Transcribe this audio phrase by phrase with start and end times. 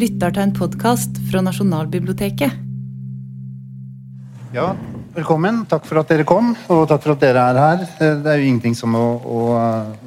[0.00, 2.54] lytter til en podkast fra Nasjonalbiblioteket.
[4.54, 4.72] Ja,
[5.14, 5.64] velkommen.
[5.68, 7.82] Takk for at dere kom, og takk for at dere er her.
[7.98, 9.40] Det er jo ingenting som å, å,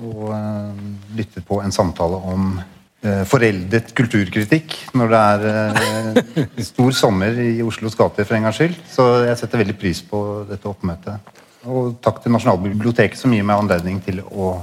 [0.10, 0.80] å eh,
[1.20, 6.42] lytte på en samtale om eh, foreldet kulturkritikk når det er eh,
[6.72, 8.80] stor sommer i Oslos gater for en gangs skyld.
[8.90, 11.36] Så jeg setter veldig pris på dette oppmøtet.
[11.70, 14.56] Og takk til Nasjonalbiblioteket som gir meg anledning til å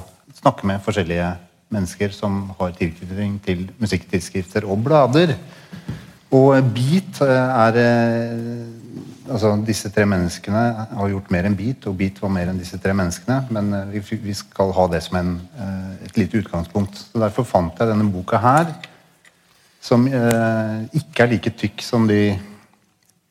[0.42, 1.30] snakke med forskjellige
[1.70, 5.37] mennesker som har tilknytning til musikktidsskrifter og blader.
[6.34, 7.80] Og Beat er
[9.30, 12.79] altså Disse tre menneskene har gjort mer enn Beat, og Beat var mer enn disse
[12.83, 13.45] tre menneskene.
[13.55, 15.34] Men vi skal ha det som en,
[16.05, 16.98] et lite utgangspunkt.
[17.10, 18.73] Så Derfor fant jeg denne boka her,
[19.80, 22.34] som ikke er like tykk som de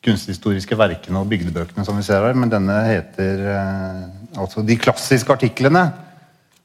[0.06, 3.42] kunsthistoriske verkene og bygdebøkene som vi ser her, men denne heter
[4.40, 5.90] altså De klassiske artiklene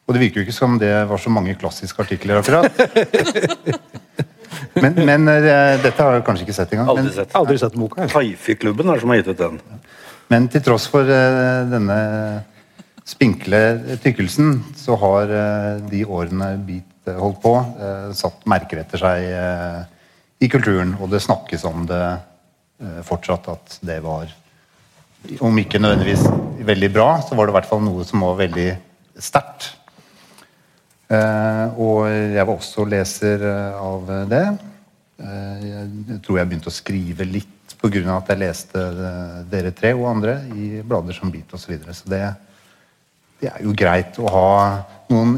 [0.05, 2.73] og det virker jo ikke som det var så mange klassiske artikler, akkurat.
[4.85, 6.91] men, men uh, dette har jeg kanskje ikke sett engang.
[6.93, 8.09] Aldri sett, Aldri sett boka.
[8.13, 9.63] Taifi-klubben er som har gitt ut den.
[10.33, 11.97] Men til tross for uh, denne
[13.09, 13.63] spinkle
[14.05, 17.51] tykkelsen, så har uh, de årene Beat holdt på,
[18.17, 19.27] satt merker etter seg
[20.41, 20.95] i kulturen.
[21.05, 22.01] Og det snakkes om det
[23.05, 24.33] fortsatt at det var
[25.45, 26.25] Om ikke nødvendigvis
[26.65, 28.71] veldig bra, så var det i hvert fall noe som var veldig
[29.21, 29.75] sterkt.
[31.05, 34.45] Uh, og jeg var også leser uh, av det.
[35.21, 38.17] Uh, jeg tror jeg begynte å skrive litt pga.
[38.17, 38.83] at jeg leste
[39.51, 41.67] dere tre og andre i blader som Beat osv.
[41.67, 41.97] Så, videre.
[41.97, 42.23] så det,
[43.43, 44.53] det, er jo greit å ha
[45.13, 45.37] noen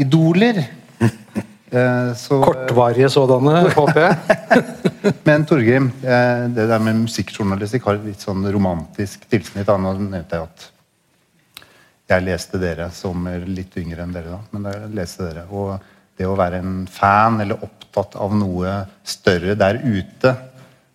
[0.00, 0.62] idoler.
[1.72, 4.64] Så, Kortvarige sådanne, håper jeg.
[5.26, 9.70] Men Torgrim, det der med musikkjournalistikk har et litt sånn romantisk tilsnitt.
[9.80, 10.66] Nå nevnte jeg at
[12.12, 14.40] jeg leste dere som litt yngre enn dere, da.
[14.54, 15.46] Men jeg leste dere.
[15.50, 15.74] Og
[16.18, 20.34] det å være en fan eller opptatt av noe større der ute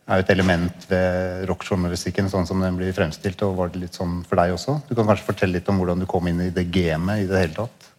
[0.08, 3.42] er jo et element ved rockjournalistikken sånn som den blir fremstilt.
[3.44, 4.78] og Var det litt sånn for deg også?
[4.88, 7.44] Du kan kanskje fortelle litt om hvordan du kom inn i det gamet i det
[7.44, 7.90] hele tatt?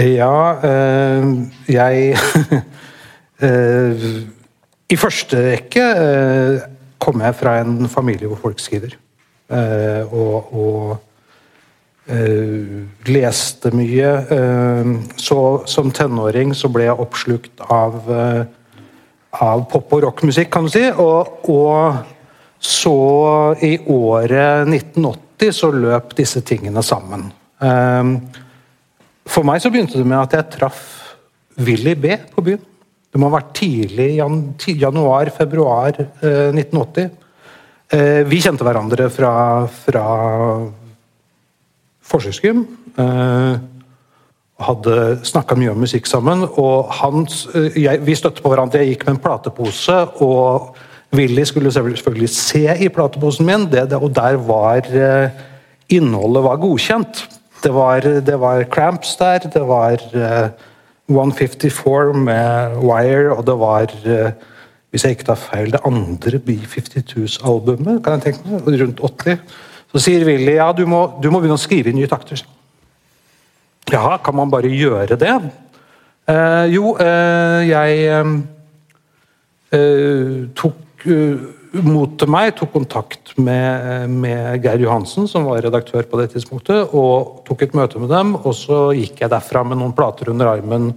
[0.00, 1.26] Ja, øh,
[1.68, 2.16] jeg
[3.42, 4.08] øh,
[4.94, 6.56] I første rekke øh,
[7.02, 8.96] kom jeg fra en familie hvor folk skriver.
[9.50, 10.98] og, og
[12.08, 14.08] Uh, leste mye.
[14.32, 18.40] Uh, så som tenåring så ble jeg oppslukt av, uh,
[19.36, 20.86] av pop- og rockmusikk, kan du si.
[20.90, 22.00] Og, og,
[22.60, 22.96] så
[23.64, 27.22] i året 1980 så løp disse tingene sammen.
[29.24, 30.82] for meg så begynte det med at jeg traff
[31.56, 32.60] Willy B på byen.
[33.08, 37.08] Det må ha vært tidlig jan januar-februar 1980.
[38.28, 39.32] vi kjente hverandre fra,
[39.86, 40.04] fra
[42.10, 42.64] forsøksgym.
[42.98, 43.58] Eh,
[44.60, 46.44] hadde snakka mye om musikk sammen.
[46.44, 48.78] og han, eh, jeg, Vi støtte på hverandre.
[48.78, 50.76] Jeg gikk med en platepose, og
[51.12, 55.30] Willy skulle selvfølgelig se i plateposen min, det, og der var eh,
[55.90, 57.28] Innholdet var godkjent.
[57.64, 59.98] Det var, det var Cramps der, det var
[61.08, 63.86] 154 med Wire, og det var
[64.90, 69.38] hvis jeg ikke tar feil, det andre B-52s-albumet, kan jeg tenke meg, rundt 80.
[69.90, 72.42] Så sier Willy ja, du må, du må begynne å skrive i nye takter.
[73.90, 75.34] Ja, kan man bare gjøre det?
[76.30, 78.34] Eh, jo, eh, jeg eh,
[79.74, 81.48] eh tok uh,
[81.86, 86.90] mot til meg, tok kontakt med, med, Geir Johansen, som var redaktør på det tidspunktet,
[86.94, 88.34] og tok et møte med dem.
[88.42, 90.90] Og så gikk jeg derfra med noen plater under armen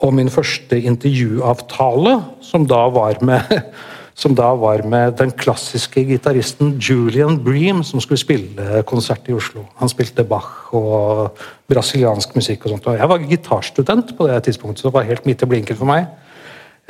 [0.00, 3.46] og min første intervjuavtale, som da var med
[4.20, 9.64] som da var med den klassiske gitaristen Julian Bream, som skulle spille konsert i Oslo.
[9.80, 11.38] Han spilte Bach og
[11.70, 12.66] brasiliansk musikk.
[12.66, 12.88] og sånt.
[12.90, 15.88] Og jeg var gitarstudent på det tidspunktet, så det var helt midt i blinken for
[15.88, 16.10] meg.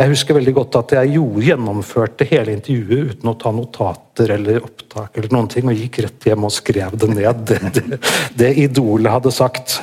[0.01, 4.63] Jeg husker veldig godt at jeg gjorde, gjennomførte hele intervjuet uten å ta notater eller
[4.65, 7.99] opptak, eller noen ting, og gikk rett hjem og skrev det ned, det, det,
[8.41, 9.77] det idolet hadde sagt.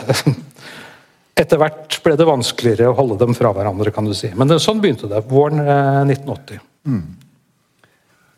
[1.37, 4.31] Etter hvert ble det vanskeligere å holde dem fra hverandre, kan du si.
[4.33, 5.21] Men det, sånn begynte det.
[5.29, 6.57] Våren 1980.
[6.57, 7.26] Eh, mm.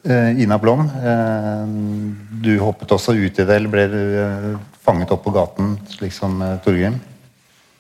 [0.04, 1.66] Eh, Ina Blom, eh,
[2.42, 4.46] du hoppet også ut i det, eller ble du eh,
[4.86, 6.96] fanget opp på gaten, slik som Torgrim?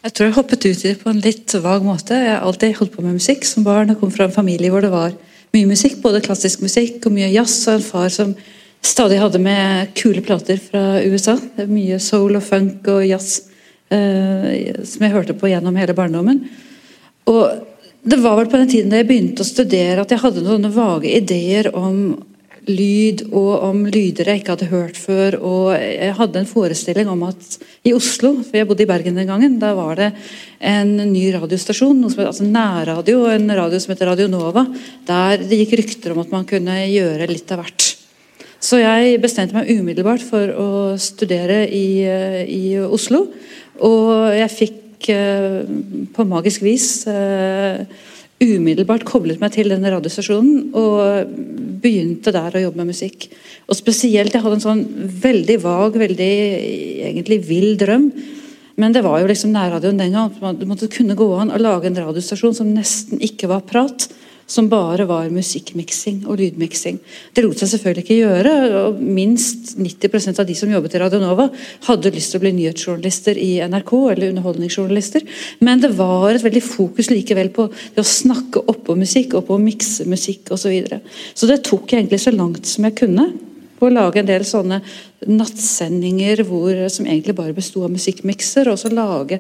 [0.03, 2.17] Jeg tror jeg hoppet ut i det på en litt vag måte.
[2.19, 3.93] Jeg har alltid holdt på med musikk som barn.
[3.93, 5.15] Jeg kom fra en familie hvor det var
[5.55, 7.55] mye musikk, både klassisk musikk og mye jazz.
[7.67, 8.35] Og en far som
[8.83, 11.35] stadig hadde med kule plater fra USA.
[11.67, 13.45] Mye soul og funk og jazz
[13.89, 16.43] som jeg hørte på gjennom hele barndommen.
[17.27, 17.68] Og
[18.01, 20.69] det var vel på den tiden da jeg begynte å studere at jeg hadde noen
[20.71, 22.17] vage ideer om
[22.69, 25.37] lyd og om lyder jeg ikke hadde hørt før.
[25.41, 27.57] Og jeg hadde en forestilling om at
[27.87, 30.09] i Oslo, for jeg bodde i Bergen den gangen, da var det
[30.59, 34.65] en ny radiostasjon, noe som, altså nærradio, en radio som heter Radio Nova,
[35.07, 37.87] der det gikk rykter om at man kunne gjøre litt av hvert.
[38.59, 40.69] Så jeg bestemte meg umiddelbart for å
[40.99, 42.03] studere i,
[42.43, 43.23] i Oslo.
[43.87, 45.61] Og jeg fikk eh,
[46.13, 47.85] på magisk vis eh,
[48.39, 51.31] umiddelbart koblet meg til denne radiostasjonen og
[51.83, 53.29] begynte der å jobbe med musikk.
[53.67, 54.85] Og spesielt, Jeg hadde en sånn
[55.23, 56.33] veldig vag, veldig
[57.09, 58.09] egentlig vill drøm.
[58.79, 60.31] Men det var jo liksom nærradioen den gang.
[60.55, 64.07] Det måtte kunne gå an å lage en radiostasjon som nesten ikke var prat
[64.49, 66.97] som bare var musikkmiksing og lydmiksing.
[67.35, 68.53] Det lot seg selvfølgelig ikke gjøre.
[68.79, 71.49] og Minst 90% av de som jobbet i Radionova,
[71.85, 75.27] hadde lyst til å bli nyhetsjournalister i NRK eller underholdningsjournalister.
[75.65, 79.59] Men det var et veldig fokus likevel på det å snakke oppå musikk og på
[79.59, 80.57] å mikse musikk osv.
[80.69, 80.99] Så, videre.
[81.33, 83.29] så det tok jeg egentlig så langt som jeg kunne.
[83.79, 84.81] På å lage en del sånne
[85.29, 89.39] nattsendinger hvor, som egentlig bare besto av musikkmikser, og så lage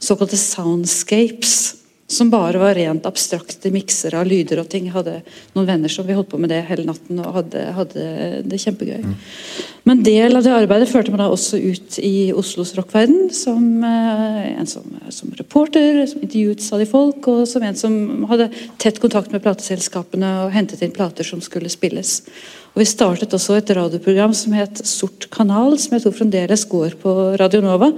[0.00, 1.79] såkalte soundscapes
[2.10, 4.88] som bare var rent abstrakte mikser av lyder og ting.
[4.88, 5.20] Jeg hadde
[5.54, 8.06] noen venner som vi holdt på med det hele natten og hadde, hadde
[8.50, 9.04] det kjempegøy.
[9.04, 9.14] Mm.
[9.86, 13.30] Men del av det arbeidet førte meg da også ut i Oslos rockverden.
[13.34, 18.50] Som eh, en som, som, reporter, som intervjuet stadig folk, og som en som hadde
[18.82, 22.18] tett kontakt med plateselskapene og hentet inn plater som skulle spilles.
[22.70, 26.98] Og Vi startet også et radioprogram som het Sort kanal, som jeg tror fremdeles går
[27.02, 27.90] på Radio Nova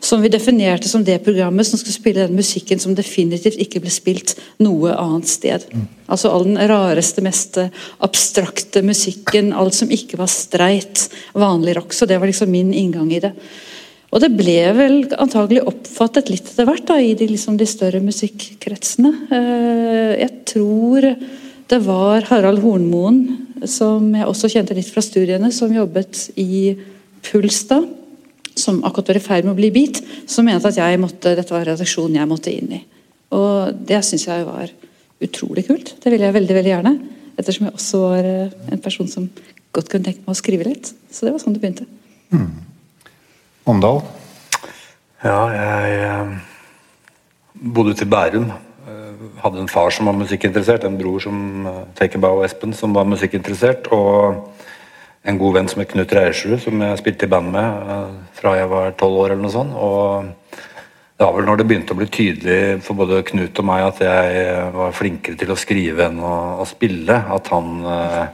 [0.00, 3.92] som vi definerte som det programmet som skulle spille den musikken som definitivt ikke ble
[3.92, 5.64] spilt noe annet sted.
[5.72, 5.86] Mm.
[6.12, 7.58] Altså all den rareste, mest
[8.04, 11.96] abstrakte musikken, alt som ikke var streit, vanlig rock.
[11.96, 13.32] Så det var liksom min inngang i det.
[14.14, 18.00] Og det ble vel antagelig oppfattet litt etter hvert da, i de, liksom, de større
[18.04, 19.12] musikkretsene.
[19.34, 21.10] Eh, jeg tror
[21.66, 26.74] det var Harald Hornmoen, som jeg også kjente litt fra studiene, som jobbet i
[27.26, 27.80] Puls da
[28.56, 30.00] som akkurat var i ferd med å bli bit,
[30.30, 32.80] som mente at jeg måtte, dette var redaksjonen jeg måtte inn i.
[33.36, 34.72] Og Det syns jeg var
[35.20, 35.92] utrolig kult.
[36.00, 36.94] Det ville jeg veldig veldig gjerne.
[37.36, 39.28] Ettersom jeg også var eh, en person som
[39.76, 40.92] godt kunne tenke meg å skrive litt.
[41.12, 41.84] Så det var sånn det begynte.
[42.32, 42.48] Mm.
[43.68, 44.00] Åndal?
[45.20, 46.32] Ja, jeg eh,
[47.76, 48.48] bodde ute i Bærum.
[49.16, 51.68] Eh, hadde en far som var musikkinteressert, en bror som
[51.98, 53.88] Tekenbau og Espen som var musikkinteressert.
[53.92, 54.52] og
[55.26, 58.54] en god venn som het Knut Reiersrud, som jeg spilte i band med eh, fra
[58.60, 59.34] jeg var tolv år.
[59.34, 60.32] eller noe sånt, og
[61.16, 64.00] Det var vel når det begynte å bli tydelig for både Knut og meg at
[64.04, 67.16] jeg var flinkere til å skrive enn å, å spille.
[67.32, 68.26] At han eh,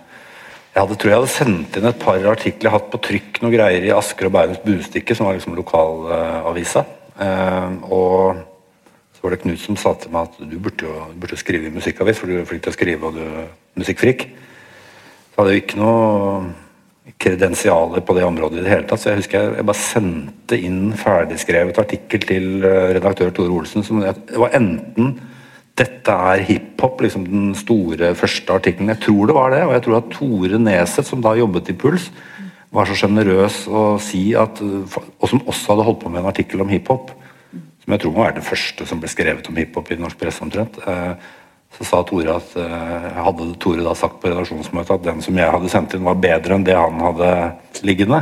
[0.74, 3.84] Jeg hadde, tror jeg hadde sendt inn et par artikler hatt på trykk noe greier
[3.84, 6.84] i Asker og Bærums Buestikke, som var liksom lokalavisa.
[7.20, 8.42] Eh, og
[9.22, 11.70] så var det Knut som sa til meg at du burde jo burde skrive i
[11.70, 14.24] musikkavis, for du er flink til å skrive og du er musikkfrik.
[15.30, 18.98] Så hadde jeg ikke noe kredensialer på det området i det hele tatt.
[18.98, 23.86] Så jeg husker jeg, jeg bare sendte inn ferdigskrevet artikkel til eh, redaktør Tore Olsen.
[23.86, 25.14] Som det var enten
[25.78, 28.90] 'Dette er hiphop', liksom den store første artikkelen.
[28.90, 29.62] Jeg tror det var det.
[29.62, 32.10] Og jeg tror at Tore Neset, som da jobbet i Puls,
[32.74, 36.60] var så sjenerøs å si at Og som også hadde holdt på med en artikkel
[36.60, 37.14] om hiphop.
[37.82, 40.44] Som jeg tror må være det første som ble skrevet om hiphop i norsk presse
[40.44, 40.78] omtrent.
[40.86, 41.14] Eh,
[41.78, 45.52] så sa Tore at uh, hadde Tore da sagt på redaksjonsmøtet at den som jeg
[45.54, 47.30] hadde sendt inn, var bedre enn det han hadde
[47.86, 48.20] liggende.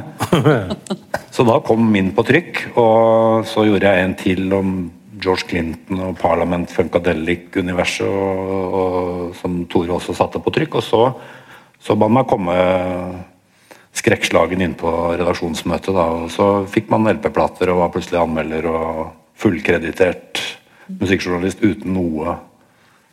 [1.35, 4.71] så da kom min på trykk, og så gjorde jeg en til om
[5.21, 10.79] George Clinton og Parliament Funkadelic-universet, og, og, som Tore også satte på trykk.
[10.79, 11.03] Og så,
[11.83, 12.57] så ba han meg komme
[13.99, 19.09] skrekkslagen inn på redaksjonsmøtet, da, og så fikk man LP-plater og var plutselig anmelder og
[19.41, 20.41] fullkreditert
[21.01, 22.39] musikkjournalist uten noe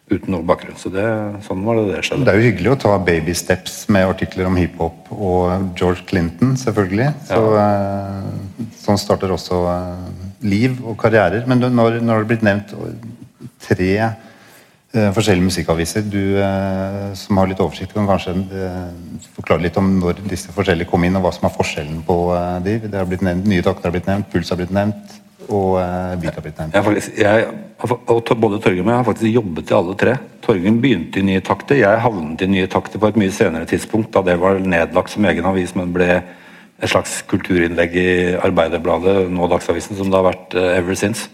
[0.07, 0.77] uten noe bakgrunn.
[0.79, 1.05] Så det,
[1.43, 2.23] sånn var det det skjedde.
[2.27, 6.55] Det er jo hyggelig å ta baby steps med artikler om hiphop og George Clinton,
[6.59, 7.09] selvfølgelig.
[7.27, 7.65] Så, ja.
[7.67, 10.07] uh, sånn starter også uh,
[10.47, 11.43] liv og karrierer.
[11.49, 12.73] Men når, når det er blitt nevnt
[13.67, 16.39] tre uh, forskjellige musikkaviser, du
[17.19, 18.37] som har litt oversikt, kan kanskje
[19.35, 22.21] forklare litt om når disse forskjellige kom inn, og hva som er forskjellen på
[22.63, 22.79] de?
[22.87, 25.17] Det har blitt nevnt, Nye takter har blitt nevnt, Puls har blitt nevnt
[25.47, 26.15] og uh.
[26.23, 27.45] Jeg, jeg,
[28.37, 30.15] både Torgrim og jeg har faktisk jobbet i alle tre.
[30.43, 34.11] Torgrim begynte i Nye takter, jeg havnet i Nye takter på et mye senere tidspunkt,
[34.15, 36.09] da det var nedlagt som egen avis, men ble
[36.77, 41.31] et slags kulturinnlegg i Arbeiderbladet, nå Dagsavisen, som det har vært uh, ever since.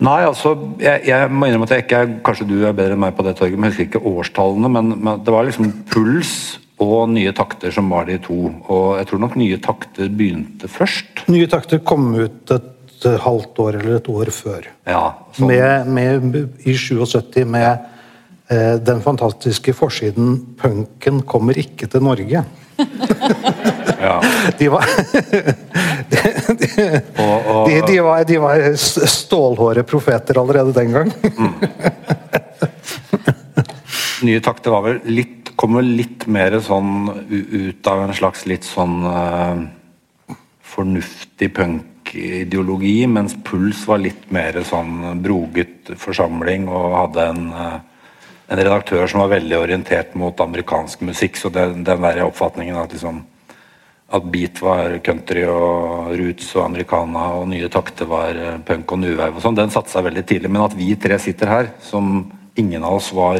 [0.00, 3.02] Nei, altså, jeg, jeg, må innrømme at jeg ikke er Kanskje du er bedre enn
[3.02, 3.66] meg på det, Torgrim.
[3.66, 6.32] Jeg husker ikke årstallene, men, men det var liksom Puls
[6.80, 8.38] og Nye takter som var de to.
[8.72, 11.26] Og jeg tror nok Nye takter begynte først.
[11.28, 12.70] Nye takter kom ut et
[13.06, 14.62] et halvt år eller et år før.
[14.88, 15.04] Ja,
[15.36, 15.48] sånn.
[15.48, 15.86] med,
[16.22, 17.78] med, I 77 med
[18.50, 22.44] eh, den fantastiske forsiden 'Punken kommer ikke til Norge'.
[24.00, 24.16] Ja.
[24.58, 24.86] De var
[27.20, 31.12] Og, og, De, de, var, de var s- stålhåre profeter allerede den gang.
[34.24, 38.94] Nye takter var vel litt Kommer litt mer sånn ut av en slags litt sånn
[39.04, 39.60] uh,
[40.64, 41.50] fornuftig
[42.10, 47.78] punkideologi, mens Puls var litt mer sånn broget forsamling og hadde en eh,
[48.50, 52.90] en redaktør som var veldig orientert mot amerikansk musikk, så den, den der oppfatningen at
[52.90, 53.20] liksom
[54.10, 58.98] at beat var country og roots og americana og nye takter var eh, punk og
[58.98, 60.50] new og sånn, den satte seg veldig tidlig.
[60.50, 62.24] Men at vi tre sitter her, som
[62.58, 63.38] ingen av oss var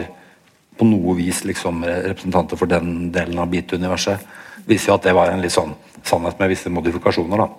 [0.78, 4.22] på noe vis liksom representanter for den delen av beat-universet,
[4.70, 5.74] viser jo at det var en litt sånn
[6.06, 7.50] sannhet med visse modifikasjoner, da.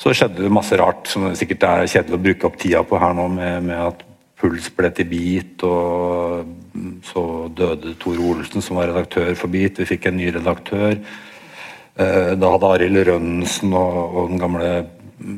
[0.00, 3.12] Så skjedde det masse rart som sikkert er kjedelig å bruke opp tida på her
[3.16, 4.06] nå, med, med at
[4.40, 9.82] Puls ble til Beat, og så døde Tore Olsen, som var redaktør for Beat.
[9.82, 10.96] Vi fikk en ny redaktør.
[12.00, 14.70] Eh, Da hadde Arild Rønnsen og, og den gamle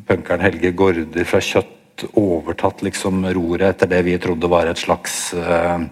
[0.07, 5.33] punkeren Helge Gaarder fra Kjøtt overtatt liksom roret etter det vi trodde var et slags
[5.35, 5.83] eh,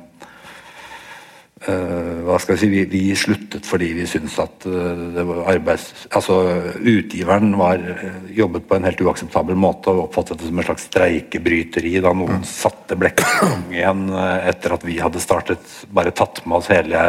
[1.61, 5.91] hva skal jeg si, vi, vi sluttet fordi vi syntes at eh, det var arbeids...
[6.09, 6.39] Altså,
[6.81, 10.89] utgiveren var, eh, jobbet på en helt uakseptabel måte og oppfattet det som en slags
[10.89, 16.63] streikebryteri da noen satte blekket igjen eh, etter at vi hadde startet, bare tatt med
[16.63, 17.05] oss hele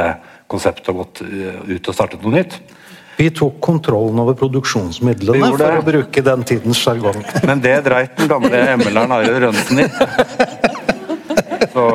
[0.51, 2.59] konseptet og gått eh, ut og startet noe nytt.
[3.21, 5.73] Vi tok kontrollen over produksjonsmidlene, for det.
[5.79, 7.21] å bruke den tidens sjargong.
[7.47, 9.87] Men det dreit den gamle ML-eren Arild Rønsen i.
[11.71, 11.85] Så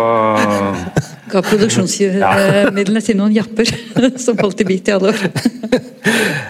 [1.30, 3.70] Ga produksjonsmidlene til noen japper
[4.24, 5.24] som holdt i bit i alle år.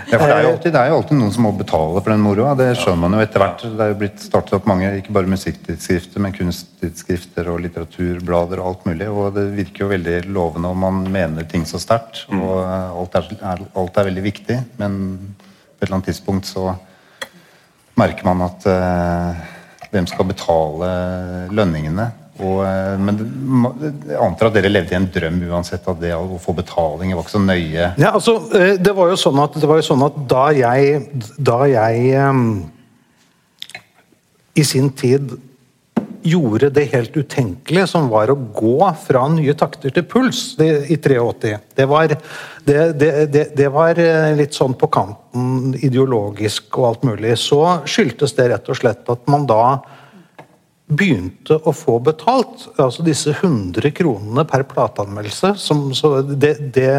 [0.06, 2.12] Ja, for det er, jo alltid, det er jo alltid noen som må betale for
[2.12, 2.52] den moroa.
[2.58, 3.62] Det skjønner man jo etter hvert.
[3.64, 8.68] Det er jo blitt startet opp mange, ikke bare musikktidsskrifter, men kunsttidsskrifter og litteraturblader og
[8.70, 9.08] alt mulig.
[9.10, 12.22] Og det virker jo veldig lovende om man mener ting så sterkt.
[12.30, 16.52] Og eh, alt er, er, alt er veldig viktig, men på et eller annet tidspunkt
[16.52, 16.68] så
[17.98, 19.42] merker man at eh,
[19.90, 20.92] hvem skal betale
[21.50, 22.10] lønningene?
[22.36, 23.20] Og, eh, men
[24.04, 27.24] jeg antar at dere levde i en drøm uansett at det å få betaling var
[27.24, 27.90] ikke så nøye.
[27.96, 31.00] Ja, altså, eh, det var jo sånn at, jo sånn at da jeg,
[31.40, 32.46] da jeg um,
[34.56, 35.36] i sin tid
[36.26, 40.98] gjorde det helt utenkelige, som var å gå fra nye takter til puls det, i
[40.98, 41.52] 83.
[41.78, 42.10] Det var,
[42.66, 47.36] det, det, det, det var eh, litt sånn på kanten ideologisk og alt mulig.
[47.40, 49.78] Så skyldtes det rett og slett at man da
[50.86, 52.68] begynte å få betalt.
[52.78, 55.54] Altså disse 100 kronene per plateanmeldelse.
[56.38, 56.92] Det, det,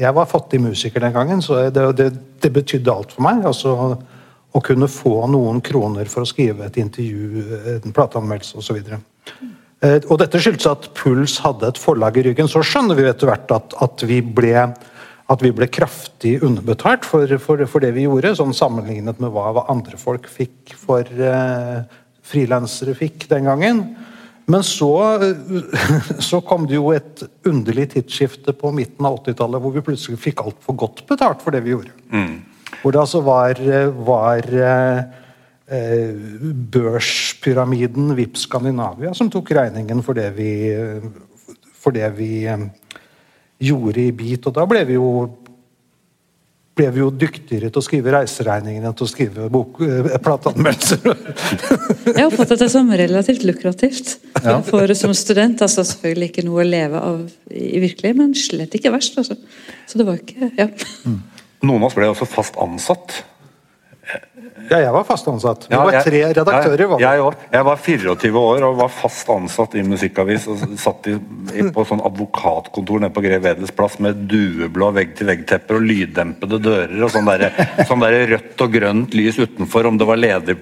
[0.00, 2.10] jeg var fattig musiker den gangen, så det, det,
[2.42, 3.44] det betydde alt for meg.
[3.46, 3.76] altså
[4.50, 7.46] Å kunne få noen kroner for å skrive et intervju,
[7.78, 8.80] en plateanmeldelse osv.
[9.80, 12.50] Eh, Og dette skyldtes at Puls hadde et forlag i ryggen.
[12.50, 14.70] Så skjønner vi etter hvert at, at vi ble
[15.30, 19.62] at vi ble kraftig underbetalt for, for, for det vi gjorde, sånn sammenlignet med hva,
[19.70, 21.84] andre folk fikk for eh,
[22.30, 23.82] frilansere fikk den gangen.
[24.50, 24.92] Men så,
[26.30, 30.44] så kom det jo et underlig tidsskifte på midten av 80-tallet hvor vi plutselig fikk
[30.44, 31.94] altfor godt betalt for det vi gjorde.
[32.80, 33.60] Hvor det altså var,
[34.06, 35.00] var eh,
[36.74, 40.52] børspyramiden VIP Skandinavia som tok regningen for det vi,
[41.78, 42.66] for det vi eh,
[43.60, 44.48] gjorde i Beat.
[44.48, 45.10] Og da ble vi jo
[46.80, 51.02] ble vi jo dyktigere til å skrive reiseregninger enn til å skrive bok, eh, plateanmeldelser.
[52.16, 54.14] Jeg oppfattet det som relativt lukrativt
[54.70, 55.60] for som student.
[55.66, 57.20] altså Selvfølgelig ikke noe å leve av
[57.52, 59.18] i virkelig, men slett ikke verst.
[59.20, 59.36] altså.
[59.90, 60.68] Så det var ikke Ja.
[61.62, 63.20] noen av oss ble også fast ansatt.
[64.70, 65.64] Ja, jeg var fast ansatt.
[65.68, 66.86] Vi Ja, var tre redaktører.
[66.92, 67.00] var.
[67.02, 70.46] Jeg, jeg, jeg var 24 år og var fast ansatt i musikkavis.
[70.50, 71.16] og Satt i,
[71.56, 77.02] i, på sånn advokatkontor nede på Grev Wedels plass med dueblå vegg-til-vegg-tepper og lyddempede dører
[77.06, 77.48] og sånn der,
[77.88, 80.58] sånn der rødt og grønt lys utenfor om det var ledig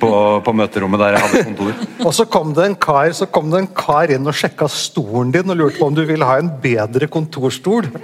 [0.00, 0.10] på,
[0.46, 1.84] på møterommet der jeg hadde kontor.
[2.06, 5.34] Og så kom det en kar så kom det en kar inn og sjekka stolen
[5.34, 7.90] din og lurte på om du ville ha en bedre kontorstol.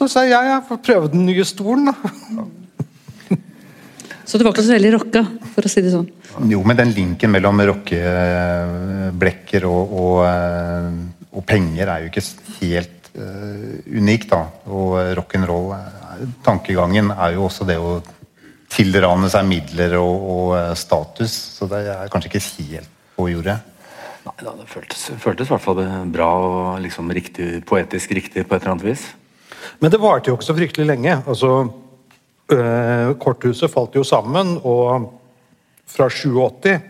[0.00, 2.46] Så sa jeg ja, jeg får prøve den nye stolen, da.
[4.30, 5.20] Så det var ikke så veldig rocka,
[5.56, 6.06] for å si det sånn.
[6.46, 12.22] Jo, men den linken mellom rockeblekker og, og, eh, og penger er jo ikke
[12.60, 14.40] helt uh, unik, da.
[14.70, 17.96] Og rock'n'roll, eh, tankegangen er jo også det å
[18.70, 23.58] tilrane seg midler og, og status, så det er kanskje ikke helt på jordet.
[24.28, 25.82] Nei da, det føltes, føltes i hvert fall
[26.14, 29.10] bra og liksom riktig, poetisk riktig på et eller annet vis.
[29.82, 31.18] Men det varte jo ikke så fryktelig lenge.
[31.26, 31.64] Altså,
[32.50, 35.06] korthuset falt jo sammen, og
[35.90, 36.80] fra 87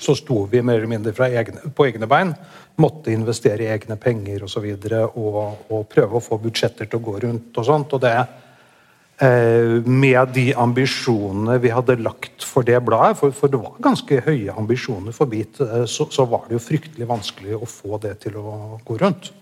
[0.00, 2.32] så sto vi mer eller mindre egne, på egne bein.
[2.80, 4.64] Måtte investere i egne penger osv.
[4.64, 7.50] Og, så og, og prøve å få budsjetter til å gå rundt.
[7.52, 13.36] og sånt, og det eh, Med de ambisjonene vi hadde lagt for det bladet, for,
[13.36, 17.10] for det var ganske høye ambisjoner for Beat, eh, så, så, var det jo fryktelig
[17.10, 19.32] vanskelig å få det til å gå rundt.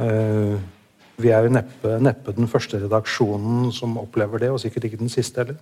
[0.00, 0.56] Eh,
[1.16, 5.12] vi er jo neppe, neppe, den første redaksjonen som opplever det, og sikkert ikke den
[5.12, 5.60] siste heller.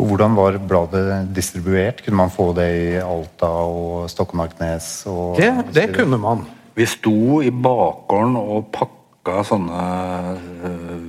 [0.00, 2.02] Og Hvordan var bladet distribuert?
[2.04, 5.04] Kunne man få det i Alta og Stokmarknes?
[5.06, 6.46] Og det, det kunne man.
[6.74, 9.82] Vi sto i bakgården og pakka sånne
[10.64, 11.04] øh,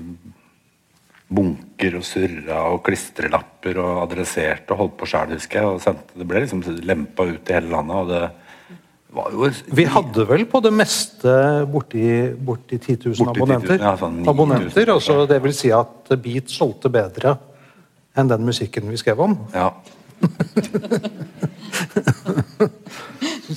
[1.34, 5.72] bunker og surra og klistrelapper og adresserte og holdt på sjæl, husker jeg.
[5.72, 7.96] og sendte, Det ble liksom lempa ut i hele landet.
[7.96, 8.24] og det.
[9.78, 11.34] Vi hadde vel på det meste
[11.70, 13.78] borti, borti 10 000 borti abonnenter.
[13.78, 17.36] 10 000, ja, sånn abonnenter altså, det vil si at Beat solgte bedre
[18.18, 19.36] enn den musikken vi skrev om.
[19.54, 19.70] Ja.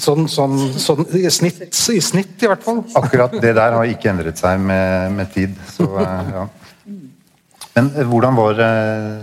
[0.04, 2.82] sånn, sånn, sånn i, snitt, i, snitt, i hvert fall.
[2.98, 5.56] Akkurat det der har ikke endret seg med, med tid.
[5.72, 6.44] Så, eh, ja.
[7.76, 9.16] Men eh, hvordan var eh,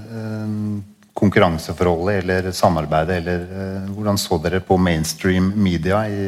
[1.13, 6.23] konkurranseforholdet eller samarbeidet, eller uh, hvordan så dere på mainstream media i,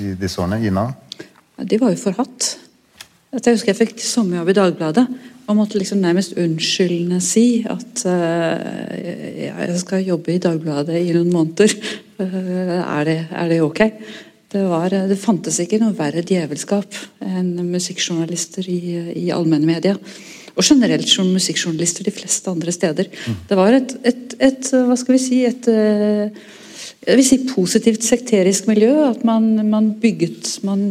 [0.00, 0.60] i disse årene?
[0.62, 0.88] Gina?
[1.58, 2.54] De var jo forhatt.
[3.28, 5.04] Jeg husker jeg fikk sommerjobb i Dagbladet
[5.48, 8.94] og måtte liksom nærmest unnskyldende si at uh,
[9.44, 11.74] jeg skal jobbe i Dagbladet i noen måneder.
[12.20, 13.84] Uh, er, det, er, det, ok?
[14.48, 18.80] Det, var, det, fantes ikke noe verre djevelskap enn musikkjournalister i,
[19.26, 19.96] i allmenne media
[20.58, 23.10] og generelt som musikkjournalister de fleste andre steder.
[23.48, 26.48] Det var et, et, et, hva skal vi si et eh,
[27.08, 28.90] jeg vil si positivt sekterisk miljø.
[29.06, 30.82] At man, man, bygget, man,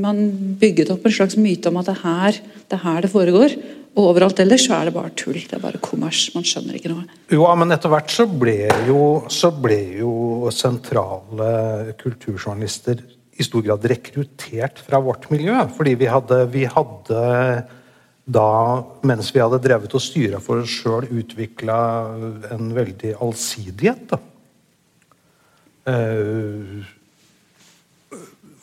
[0.00, 0.22] man,
[0.60, 3.54] bygget, opp en slags myte om at det er her det, er her det foregår.
[3.98, 5.38] Og overalt ellers så er det bare tull.
[5.38, 6.28] Det er bare kommers.
[6.34, 7.06] Man skjønner ikke noe.
[7.30, 8.56] Jo, men etter hvert så ble
[8.88, 9.00] jo,
[9.30, 13.02] så ble jo sentrale kulturjournalister
[13.40, 15.58] i stor grad rekruttert fra vårt miljø.
[15.76, 17.20] Fordi vi hadde, vi hadde
[18.24, 21.78] da, mens vi hadde drevet og styra for oss sjøl, utvikla
[22.52, 24.12] en veldig allsidighet.
[24.12, 24.20] Da.
[25.90, 26.80] Eh,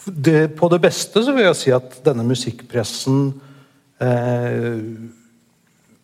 [0.08, 3.26] det, på det beste så vil jeg si at denne musikkpressen
[4.00, 4.78] eh,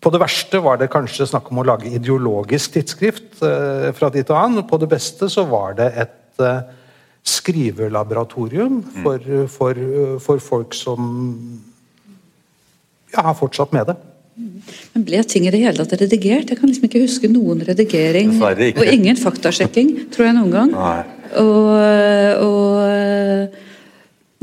[0.03, 4.27] På det verste var det kanskje snakk om å lage ideologisk tidsskrift eh, fra dit
[4.33, 4.63] og an.
[4.67, 6.65] På det beste så var det et eh,
[7.23, 9.85] skrivelaboratorium for, for,
[10.19, 11.07] for folk som
[13.13, 13.97] jeg har fortsatt med det.
[14.93, 16.49] Men Ble ting i det hele tatt redigert?
[16.49, 18.33] Jeg kan liksom ikke huske noen redigering.
[18.41, 20.71] Og ingen faktasjekking, tror jeg noen gang.
[21.41, 21.69] Og,
[22.45, 23.59] og,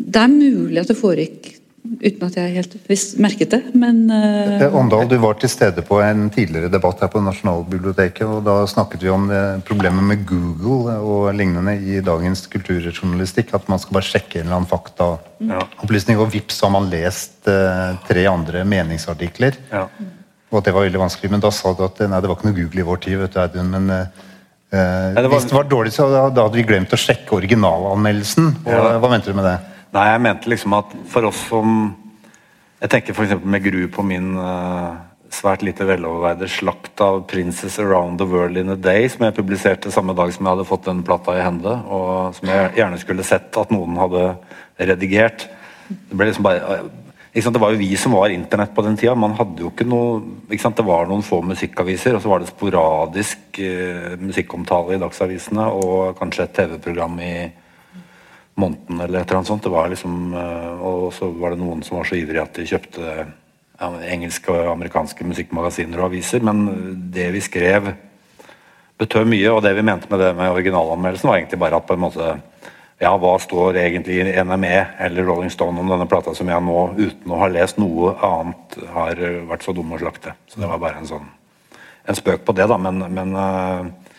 [0.00, 4.76] det er mulig at det foregikk uten at jeg helt visst merket det, men uh...
[4.76, 9.04] Åndal, du var til stede på en tidligere debatt her på Nasjonalbiblioteket, og da snakket
[9.04, 9.26] vi om
[9.66, 13.54] problemet med Google og lignende i dagens kulturjournalistikk.
[13.56, 17.96] At man skal bare sjekke en eller annen faktaopplysning, og vips har man lest uh,
[18.08, 19.58] tre andre meningsartikler.
[19.72, 19.86] Ja.
[20.50, 21.30] Og at det var veldig vanskelig.
[21.32, 23.20] Men da sa du at nei, det var ikke noe Google i vår tid.
[23.22, 24.26] vet du, Audun, men uh,
[24.70, 25.40] Nei, det var...
[25.40, 28.52] Hvis det var dårlig, så da, da, hadde vi glemt å sjekke originalanmeldelsen.
[28.62, 28.98] Og, ja.
[29.02, 29.56] Hva mente du med det?
[29.90, 31.78] Nei, jeg mente liksom at for oss som
[32.80, 33.40] Jeg tenker f.eks.
[33.42, 34.94] med Gru på min uh,
[35.34, 39.92] svært lite veloverveide slakt av 'Princess Around the World in a Day', som jeg publiserte
[39.92, 43.26] samme dag som jeg hadde fått den plata i hende, og som jeg gjerne skulle
[43.26, 44.24] sett at noen hadde
[44.78, 45.44] redigert.
[45.90, 46.80] Det ble liksom bare
[47.30, 49.14] det var jo vi som var internett på den tida.
[49.14, 53.60] Man hadde jo ikke noe Det var noen få musikkaviser, og så var det sporadisk
[53.60, 57.34] uh, musikkomtale i dagsavisene og kanskje et TV-program i
[58.60, 59.64] måneden eller et eller annet sånt.
[59.64, 62.68] Det var liksom, eh, og så var det noen som var så ivrige at de
[62.68, 63.16] kjøpte
[63.80, 66.44] engelske og amerikanske musikkmagasiner og aviser.
[66.44, 66.66] Men
[67.14, 67.94] det vi skrev,
[69.00, 69.48] betød mye.
[69.54, 72.30] Og det vi mente med det med originalanmeldelsen, var egentlig bare at på en måte
[73.00, 77.32] ja, hva står egentlig NME eller Rolling Stone om denne plata som jeg nå, uten
[77.32, 80.36] å ha lest noe annet, har vært så dum å slakte.
[80.52, 81.30] Så det var bare en sånn
[82.10, 82.76] en spøk på det, da.
[82.80, 84.09] Men, men uh,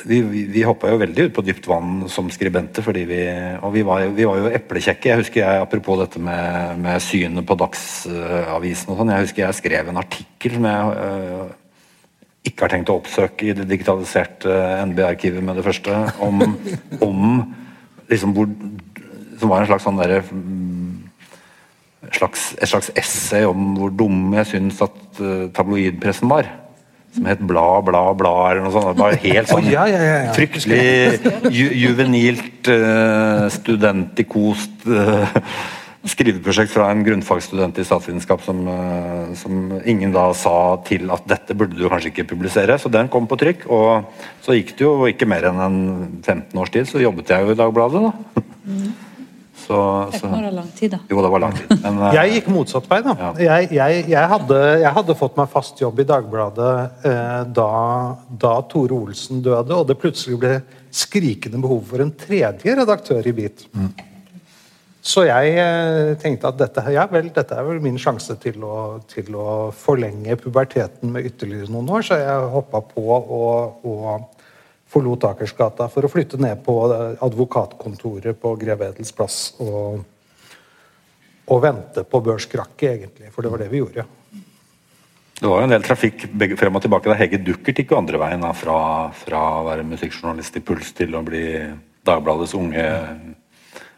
[0.00, 3.20] vi, vi, vi hoppa jo veldig ut på dypt vann som skribenter, fordi vi,
[3.60, 5.10] og vi var, vi var jo eplekjekke.
[5.10, 9.12] Jeg husker jeg, Apropos dette med, med synet på Dagsavisen og sånn.
[9.12, 11.50] Jeg husker jeg skrev en artikkel som jeg øh,
[12.48, 14.56] ikke har tenkt å oppsøke i det digitaliserte
[14.88, 16.40] NB-arkivet med det første, om,
[17.08, 17.20] om
[18.10, 18.48] liksom hvor
[19.42, 20.20] Som var en slags sånn derre
[22.14, 26.46] slags, et slags essay om hvor dumme jeg syns at uh, tabloidpressen var
[27.12, 28.96] som het Bla, bla, bla, eller noe sånt.
[29.00, 31.20] Bare helt sånn oh, ja, ja, ja, fryktelig
[31.52, 35.36] ju, juvenilt, uh, studentikost uh,
[36.08, 40.56] skriveprosjekt fra en grunnfagsstudent i statsvitenskap som, uh, som ingen da sa
[40.88, 42.78] til at dette burde du kanskje ikke publisere.
[42.80, 43.68] Så den kom på trykk.
[43.70, 45.80] Og så gikk det jo ikke mer enn en
[46.24, 48.44] 15 års tid, så jobbet jeg jo i Dagbladet, da.
[48.62, 48.92] Mm.
[49.62, 49.78] Så,
[50.12, 51.00] Det var lang tid, da.
[51.10, 51.72] Jo, det var lang tid.
[51.82, 53.00] Men, eh, Jeg gikk motsatt vei.
[53.06, 53.16] da.
[53.18, 53.32] Ja.
[53.46, 56.72] Jeg, jeg, jeg, hadde, jeg hadde fått meg fast jobb i Dagbladet
[57.08, 57.72] eh, da,
[58.46, 60.56] da Tore Olsen døde, og det plutselig ble
[60.92, 63.66] skrikende behov for en tredje redaktør i Beat.
[65.02, 68.76] Så jeg eh, tenkte at dette, ja, vel, dette er vel min sjanse til å,
[69.10, 74.41] til å forlenge puberteten med ytterligere noen år, så jeg hoppa på og, og
[74.92, 80.02] forlot Akersgata for å flytte ned på eh, advokatkontoret på Grev Edels plass og,
[81.48, 83.32] og vente på børskrakket, egentlig.
[83.32, 84.06] For det var det vi gjorde.
[85.42, 87.10] Det var jo en del trafikk begge, frem og tilbake.
[87.10, 88.76] da Hege Duckert gikk jo andre veien da, fra,
[89.16, 91.46] fra å være musikkjournalist i Puls til å bli
[92.06, 92.84] Dagbladets unge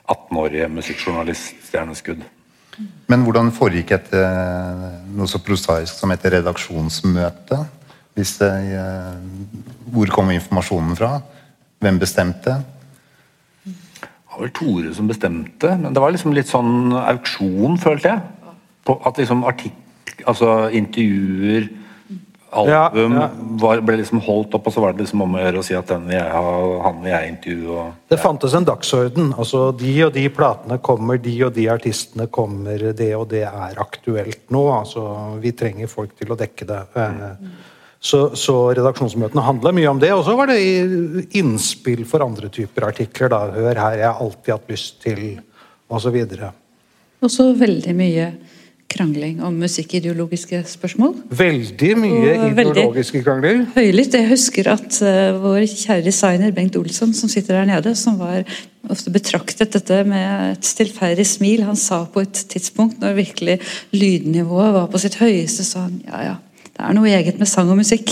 [0.08, 2.24] 18-årige musikkjournalist-stjerneskudd.
[3.12, 7.60] Men hvordan foregikk et eh, noe så prosaisk som et redaksjonsmøte?
[8.14, 9.14] Hvis det, eh,
[9.94, 11.16] hvor kom informasjonen fra?
[11.82, 12.60] Hvem bestemte?
[13.64, 18.52] Det var vel Tore som bestemte, men det var liksom litt sånn auksjon, følte jeg.
[18.86, 19.80] På at liksom artikk...
[20.30, 21.66] Altså intervjuer,
[22.54, 23.28] album, Ja, ja.
[23.60, 25.76] Var, ble liksom holdt opp, og så var det liksom om å gjøre å si
[25.78, 26.54] at den vil jeg ha,
[26.86, 27.76] han vil jeg intervjue.
[27.82, 28.00] og...
[28.12, 29.32] Det fantes en dagsorden.
[29.36, 33.82] altså De og de platene kommer, de og de artistene kommer, det og det er
[33.82, 34.64] aktuelt nå.
[34.78, 35.04] altså
[35.42, 36.82] Vi trenger folk til å dekke det.
[36.94, 37.46] Eh,
[38.04, 40.10] Så, så redaksjonsmøtene handla mye om det.
[40.12, 40.58] Og så var det
[41.40, 43.32] innspill for andre typer artikler.
[43.32, 45.22] da, Hør her, jeg har alltid hatt lyst til
[45.88, 46.18] osv.
[47.24, 48.26] Også veldig mye
[48.94, 51.14] krangling om musikkideologiske spørsmål.
[51.34, 53.64] Veldig mye Og veldig- ideologiske krangler.
[53.74, 54.14] Høylytt.
[54.20, 58.44] Jeg husker at uh, vår kjære designer Bengt Olsson, som sitter der nede, som var
[58.92, 63.58] ofte betraktet dette med et stillferdig smil, han sa på et tidspunkt, når virkelig
[63.96, 66.34] lydnivået var på sitt høyeste, sa han ja ja,
[66.74, 68.08] det er noe eget med sang og musikk.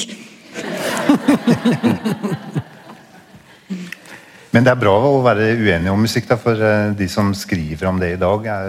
[4.52, 7.86] Men det er bra å være uenig om musikk, da, for eh, de som skriver
[7.88, 8.66] om det i dag, er,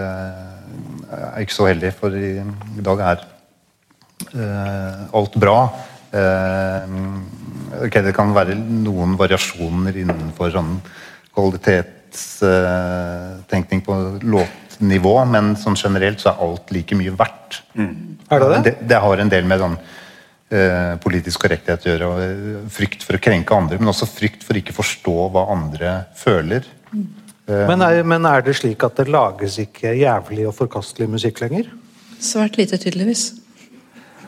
[1.12, 1.92] er ikke så heldige.
[1.98, 3.18] For i, i dag er
[4.32, 5.58] uh, alt bra.
[6.14, 6.84] Uh,
[7.84, 10.72] okay, Det kan være noen variasjoner innenfor sånn
[11.34, 13.92] kvalitetstenkning på
[14.74, 17.62] låtnivå, men sånn generelt så er alt like mye verdt.
[17.76, 18.62] Er det det?
[18.64, 22.08] Det, det har en del med sånn uh, politisk korrekthet å gjøre.
[22.08, 26.04] Og eh, frykt for å krenke andre, men også frykt for ikke forstå hva andre
[26.16, 26.64] føler.
[27.46, 31.68] Men er, men er det slik at det lages ikke jævlig og forkastelig musikk lenger?
[32.24, 33.43] Svært lite, tydeligvis.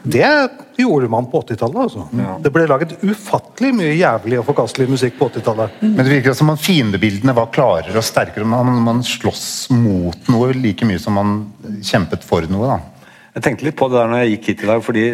[0.02, 0.30] Det
[0.76, 1.78] gjorde man på 80-tallet.
[1.82, 2.06] Altså.
[2.44, 5.78] Det ble laget ufattelig mye jævlig og forkastelig musikk på 80-tallet.
[5.82, 8.46] Men det virker som om fiendebildene var klarere og sterkere.
[8.48, 11.38] Man, man slåss mot noe like mye som man
[11.84, 12.76] kjempet for noe.
[12.76, 13.08] da.
[13.36, 15.06] Jeg tenkte litt på det der når jeg gikk hit i dag, fordi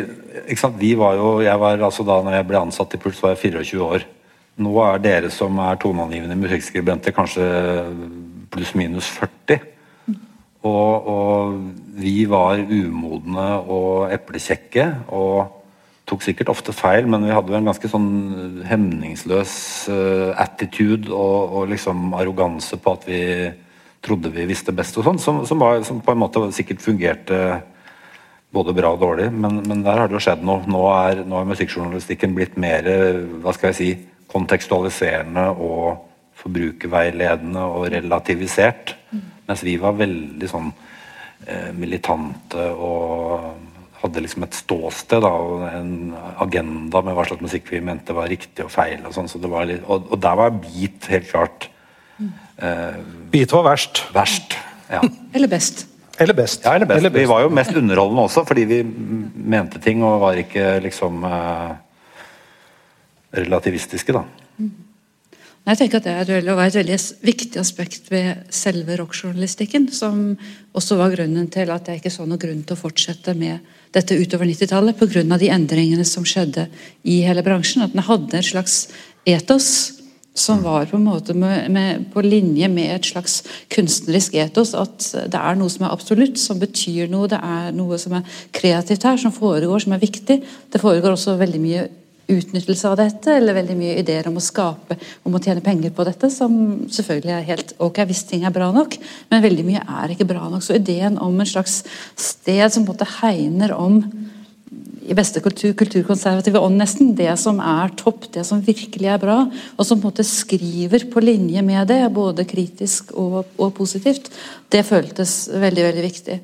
[0.47, 3.23] ikke sant, vi var jo, jeg var altså da når jeg ble ansatt i Puls,
[3.23, 4.05] var jeg 24 år.
[4.63, 7.47] Nå er dere som er toneangivende musikkskribenter, kanskje
[8.53, 9.72] pluss-minus 40.
[10.63, 11.57] Og, og
[11.99, 15.59] vi var umodne og eplekjekke og
[16.07, 19.55] tok sikkert ofte feil, men vi hadde jo en ganske sånn hemningsløs
[19.91, 23.23] eh, attitude og, og liksom arroganse på at vi
[24.03, 27.43] trodde vi visste best og sånn, som, som, som på en måte sikkert fungerte
[28.53, 30.61] både bra og dårlig, men, men der har det jo skjedd noe.
[30.69, 32.85] Nå er, nå er musikkjournalistikken blitt mer
[33.41, 33.93] hva skal jeg si,
[34.33, 36.03] kontekstualiserende og
[36.43, 38.97] forbrukerveiledende og relativisert.
[39.49, 40.71] Mens vi var veldig sånn
[41.47, 43.51] eh, militante og
[44.03, 45.93] hadde liksom et ståsted da, og en
[46.43, 48.99] agenda med hva slags musikk vi mente var riktig og feil.
[49.07, 51.69] Og sånn, så det var litt, og, og der var beat helt klart
[53.33, 54.05] Beat var verst.
[54.15, 54.55] verst.
[54.93, 55.01] Ja.
[55.35, 55.87] Eller best.
[56.21, 56.65] Eller best.
[56.65, 57.01] Ja, eller best.
[57.01, 61.25] Eller Vi var jo mest underholdende også, fordi vi mente ting og var ikke liksom
[61.25, 61.73] eh,
[63.43, 64.23] relativistiske, da.
[65.63, 70.35] Jeg tenker at Det er veldig, var et veldig viktig aspekt ved selve rockjournalistikken, som
[70.75, 73.63] også var grunnen til at jeg ikke så noen grunn til å fortsette med
[73.95, 75.39] dette utover 90-tallet, pga.
[75.39, 76.67] de endringene som skjedde
[77.07, 77.85] i hele bransjen.
[77.87, 78.89] At den hadde et slags
[79.23, 80.03] etos
[80.35, 84.75] som var på en måte med, med, på linje med et slags kunstnerisk etos.
[84.75, 87.31] At det er noe som er absolutt, som betyr noe.
[87.31, 90.43] Det er noe som er kreativt her, som foregår, som er viktig.
[90.73, 91.91] Det foregår også veldig mye
[92.31, 96.07] utnyttelse av dette, eller veldig mye ideer om å skape, om å tjene penger på
[96.07, 96.53] dette, som
[96.93, 98.97] selvfølgelig er helt ok hvis ting er bra nok,
[99.33, 100.65] men veldig mye er ikke bra nok.
[100.65, 101.83] Så ideen om en slags
[102.19, 104.01] sted som på en måte hegner om
[105.03, 109.39] i beste kultur, kulturkonservative ånd nesten, det som er topp, det som virkelig er bra,
[109.51, 114.31] og som på en måte skriver på linje med det, både kritisk og, og positivt,
[114.73, 116.39] det føltes veldig, veldig viktig.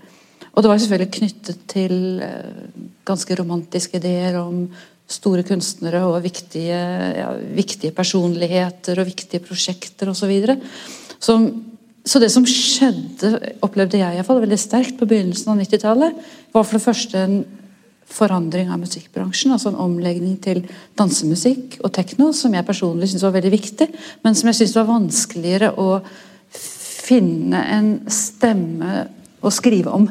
[0.53, 1.93] Og det var selvfølgelig knyttet til
[2.25, 4.65] eh, ganske romantiske ideer om
[5.09, 6.79] store kunstnere og viktige,
[7.17, 10.35] ja, viktige personligheter og viktige prosjekter osv.
[11.19, 11.37] Så,
[12.05, 13.33] så det som skjedde,
[13.65, 16.21] opplevde jeg i fall, veldig sterkt på begynnelsen av 90-tallet,
[16.53, 17.41] var for det første en
[18.09, 19.53] forandring av musikkbransjen.
[19.57, 20.63] Altså en omlegging til
[20.99, 23.91] dansemusikk og tekno, som jeg personlig syntes var veldig viktig,
[24.25, 25.91] men som jeg syntes var vanskeligere å
[27.09, 29.07] finne en stemme
[29.41, 30.09] å skrive om.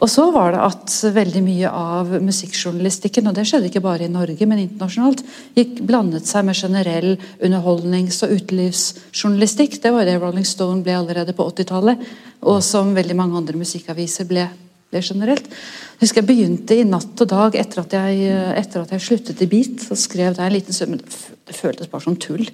[0.00, 4.12] Og så var det at veldig mye av musikkjournalistikken, og det skjedde ikke bare i
[4.12, 5.20] Norge, men internasjonalt,
[5.58, 7.10] gikk blandet seg med generell
[7.44, 9.76] underholdnings- og utelivsjournalistikk.
[9.84, 12.08] Det var det Rolling Stone ble allerede på 80-tallet,
[12.40, 14.48] og som veldig mange andre musikkaviser ble,
[14.88, 15.52] ble generelt.
[15.52, 19.44] Jeg husker jeg begynte i Natt og Dag etter at jeg, etter at jeg sluttet
[19.44, 19.90] i Beat.
[19.92, 22.48] og skrev der en liten stund, men det føltes bare som tull.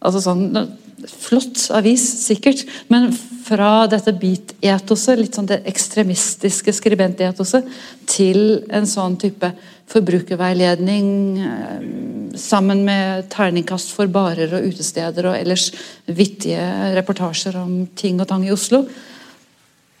[0.00, 0.46] Altså sånn,
[1.00, 3.06] Flott avis, sikkert, men
[3.46, 7.68] fra dette beat-etoset, litt sånn det ekstremistiske skribent-etoset,
[8.10, 9.48] til en sånn type
[9.90, 11.06] forbrukerveiledning
[11.40, 11.86] eh,
[12.38, 15.70] sammen med terningkast for barer og utesteder og ellers
[16.06, 18.84] vittige reportasjer om ting og tang i Oslo.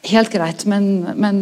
[0.06, 1.40] Helt greit, men, men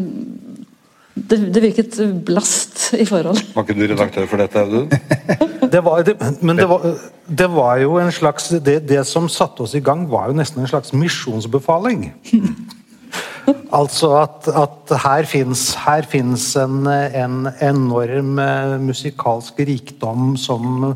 [1.28, 3.40] det, det, virket blast i forhold.
[3.54, 4.88] Var ikke du redaktør for dette, Audun?
[5.74, 6.84] det var, det, men det var,
[7.26, 10.62] det var, jo en slags det, det, som satte oss i gang, var jo nesten
[10.62, 12.08] en slags misjonsbefaling.
[13.80, 20.92] altså at, at her fins en, en, enorm eh, musikalsk rikdom som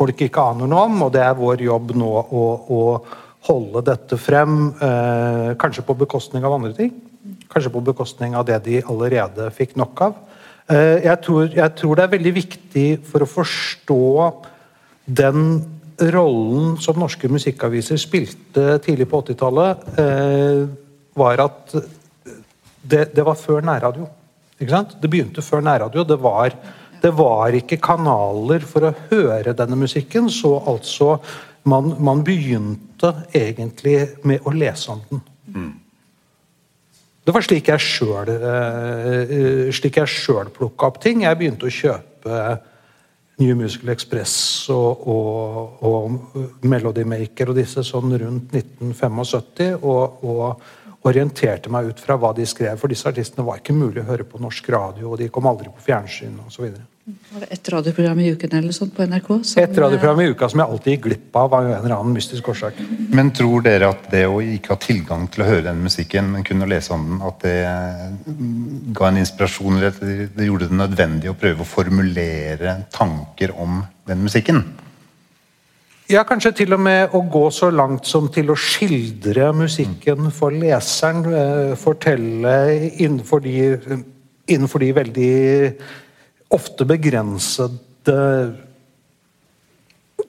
[0.00, 2.82] folk ikke aner noe om, og det er vår jobb nå å, å
[3.50, 4.72] holde dette frem.
[4.80, 6.92] Eh, kanskje på bekostning av andre ting.
[7.50, 10.16] Kanskje på bekostning av det de allerede fikk nok av.
[10.70, 14.04] Eh, jeg tror, jeg tror, det er veldig viktig for å forstå
[15.10, 15.44] den
[16.14, 20.62] rollen som norske musikkaviser spilte tidlig på 80-tallet, eh,
[21.18, 24.06] var at det, det, var før nærradio.
[24.60, 24.94] Ikke sant?
[25.02, 26.06] Det begynte før nærradio.
[26.06, 26.54] Det var,
[27.02, 31.16] det var ikke kanaler for å høre denne musikken, så altså
[31.68, 35.24] man, man begynte egentlig med å lese om den.
[35.50, 35.70] Mm.
[37.24, 41.24] Det var slik jeg sjøl uh, sjøl plukka opp ting.
[41.26, 42.40] Jeg begynte å kjøpe
[43.40, 44.34] New Musical Express
[44.72, 49.80] og, og, og Melody Maker og disse sånn rundt 1975.
[49.80, 50.78] Og, og
[51.08, 54.26] orienterte meg ut fra hva de skrev, for disse artistene var ikke mulig å høre
[54.28, 56.66] på norsk radio, og de kom aldri på fjernsyn osv.
[57.30, 59.28] Var det ett radioprogram i uken eller sånt på NRK?
[59.44, 59.62] Som...
[59.62, 62.48] Et radioprogram i uka som jeg alltid gikk glipp av av en eller annen mystisk
[62.52, 62.82] årsak.
[63.14, 66.46] Men tror dere at det å ikke ha tilgang til å høre den musikken, men
[66.46, 67.56] kunne lese om den, at det
[68.26, 73.54] mm, ga en inspirasjon, eller at det gjorde det nødvendig å prøve å formulere tanker
[73.56, 74.64] om den musikken?
[76.10, 80.50] Ja, kanskje til og med å gå så langt som til å skildre musikken for
[80.50, 81.22] leseren.
[81.22, 82.54] Eh, fortelle
[82.98, 83.54] innenfor de,
[84.50, 85.34] innenfor de veldig
[86.50, 87.78] ofte begrensede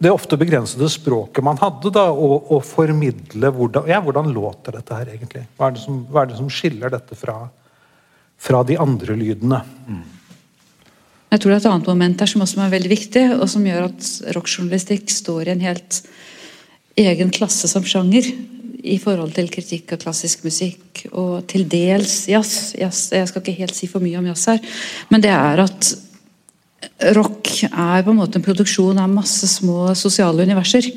[0.01, 4.97] det ofte begrensede språket man hadde, da, og, og formidle hvordan, ja, hvordan låter dette
[4.97, 5.43] her egentlig?
[5.57, 7.35] Hva er det som, er det som skiller dette fra,
[8.41, 9.61] fra, de andre lydene?
[9.85, 10.01] Mm.
[11.31, 13.67] Jeg tror det er et annet moment her som også er veldig viktig, og som
[13.67, 16.01] gjør at rockjournalistikk står i en helt
[16.99, 18.25] egen klasse som sjanger
[18.81, 22.73] i forhold til kritikk av klassisk musikk og til dels jazz.
[22.73, 23.11] jazz.
[23.13, 24.65] Jeg skal ikke helt si for mye om jazz her,
[25.13, 25.93] men det er at
[27.15, 30.87] rock er på en måte en produksjon av masse små sosiale universer.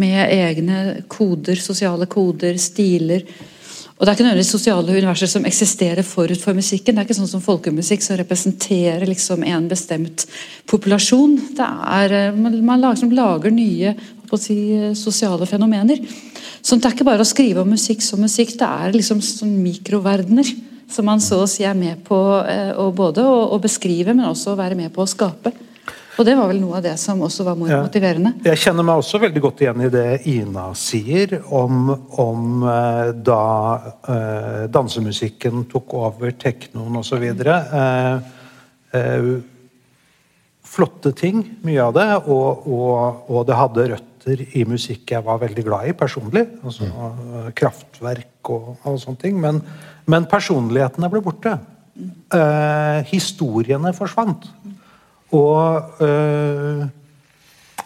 [0.00, 3.24] Med egne koder, sosiale koder, stiler.
[3.98, 6.94] Og Det er ikke nødvendigvis sosiale universer som eksisterer forut for musikken.
[6.94, 10.24] Det er ikke sånn som folkemusikk som representerer liksom en bestemt
[10.70, 11.36] populasjon.
[11.58, 13.94] Det er, eh, Man lager, lager nye
[14.38, 16.00] si, sosiale fenomener.
[16.62, 19.62] Så det er ikke bare å skrive om musikk som musikk, det er liksom sånn
[19.62, 24.14] mikroverdener som man så å si er med på eh, å både å, å beskrive,
[24.14, 25.54] men også å være med på å skape.
[26.20, 28.34] Og Det var vel noe av det som også var motiverende.
[28.42, 28.50] Ja.
[28.50, 33.44] Jeg kjenner meg også veldig godt igjen i det Ina sier om, om eh, da
[34.04, 37.24] eh, dansemusikken tok over teknoen osv.
[37.24, 38.34] Eh,
[38.98, 39.30] eh,
[40.70, 45.40] flotte ting, mye av det, og, og, og, det hadde røtter i musikk jeg var
[45.40, 46.44] veldig glad i personlig.
[46.60, 47.48] altså mm.
[47.56, 49.40] Kraftverk og alle sånne ting.
[49.40, 49.64] Men,
[50.10, 51.58] men personlighetene ble borte.
[52.30, 54.46] Eh, historiene forsvant.
[55.36, 56.84] Og eh,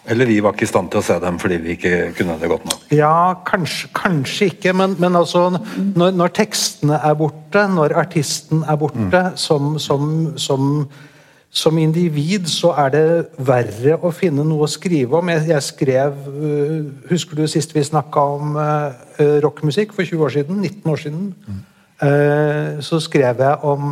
[0.05, 2.49] Eller vi var ikke i stand til å se dem fordi vi ikke kunne det
[2.49, 2.85] godt nok?
[2.93, 8.79] Ja, kanskje, kanskje ikke, men, men altså når, når, tekstene er borte, når artisten er
[8.81, 9.35] borte, mm.
[9.41, 10.07] som, som,
[10.37, 10.87] som,
[11.49, 13.05] som individ så er det
[13.49, 15.33] verre å finne noe å skrive om.
[15.33, 18.91] Jeg, jeg skrev øh, Husker du sist vi snakka om uh,
[19.45, 20.61] rockmusikk for 20 år siden?
[20.61, 21.31] 19 år siden?
[21.49, 21.63] Mm.
[22.01, 23.83] Uh, så skrev jeg om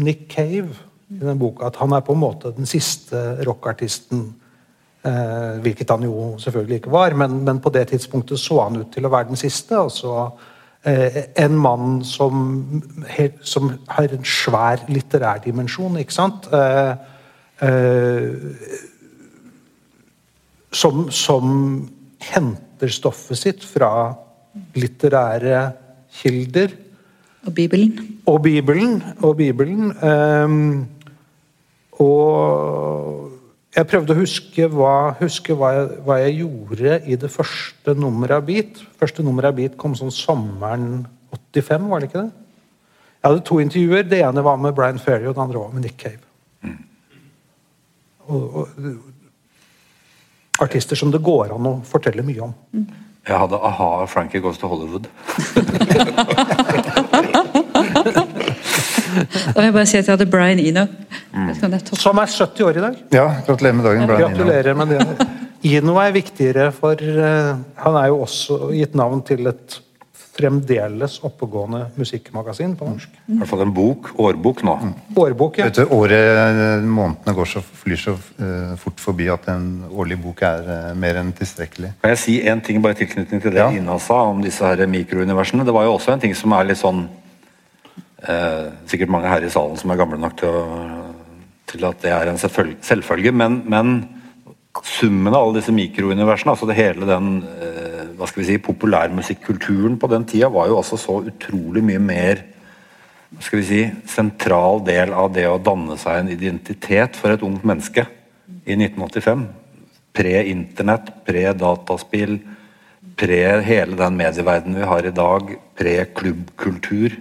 [0.00, 0.72] Nick Cave
[1.10, 4.30] i den boka at han er på en måte den siste rockartisten.
[5.04, 8.90] Uh, hvilket han jo selvfølgelig ikke var, men, men, på det tidspunktet så han ut
[8.92, 9.76] til å være den siste.
[9.76, 10.30] altså
[10.80, 12.38] en mann som,
[13.44, 15.98] som, har en svær litterær dimensjon.
[16.00, 16.46] ikke sant?
[16.56, 16.94] Eh,
[17.60, 18.32] Eh,
[20.72, 21.88] som, som,
[22.20, 24.12] henter stoffet sitt fra
[24.76, 25.60] litterære
[26.20, 26.72] kilder.
[27.46, 27.92] Og Bibelen.
[28.26, 29.02] Og Bibelen.
[29.22, 29.92] Og, Bibelen.
[30.04, 30.88] Um,
[31.92, 33.30] og
[33.76, 38.36] jeg prøvde å huske, hva, huske hva, jeg, hva, jeg, gjorde i det første nummeret
[38.40, 38.82] av Beat.
[39.00, 41.06] Første nummeret av Beat kom sånn sommeren
[41.54, 42.32] 85, var det ikke det?
[43.20, 44.08] Jeg hadde to intervjuer.
[44.08, 46.24] Det ene var med Brian Ferry, og det andre var med Nick Cave
[48.30, 48.68] og, og,
[50.60, 52.54] artister som det går an å fortelle mye om.
[53.28, 55.08] Jeg hadde a-ha Frankie Goes to Hollywood.
[59.30, 60.86] da vil jeg bare si at jeg hadde Brian Eno.
[61.34, 61.52] Mm.
[61.94, 62.96] Som er 70 år i dag.
[63.14, 65.28] Ja, gratulerer med dagen, Brian Gratulerer med det.
[65.76, 69.80] Eno er viktigere, for uh, han er jo også gitt navn til et
[70.40, 73.18] fremdeles oppegående musikkmagasin på norsk.
[73.28, 74.10] I hvert fall en bok.
[74.20, 74.76] Årbok nå.
[74.80, 74.92] Mm.
[75.20, 75.68] Årbok, ja.
[75.68, 80.42] Vet du, året, Månedene går så, flyr så uh, fort forbi at en årlig bok
[80.48, 81.94] er uh, mer enn tilstrekkelig.
[82.00, 83.70] Kan jeg si en ting bare i tilknytning til det ja.
[83.74, 85.66] Ina sa om disse her mikrouniversene?
[85.66, 87.04] Det var jo også en ting som er litt sånn
[88.28, 90.86] uh, Sikkert mange her i salen som er gamle nok til, å,
[91.70, 93.98] til at det er en selvfølge, men, men
[94.86, 97.40] summen av alle disse mikrouniversene, altså det hele den
[98.20, 102.42] hva skal vi si, populærmusikkulturen på den tida var jo også så utrolig mye mer
[103.30, 103.80] hva skal vi si,
[104.10, 108.02] sentral del av det å danne seg en identitet for et ungt menneske
[108.66, 109.44] i 1985.
[110.18, 112.40] Pre-internett, pre-dataspill,
[113.20, 117.14] pre hele den medieverdenen vi har i dag, pre-klubbkultur.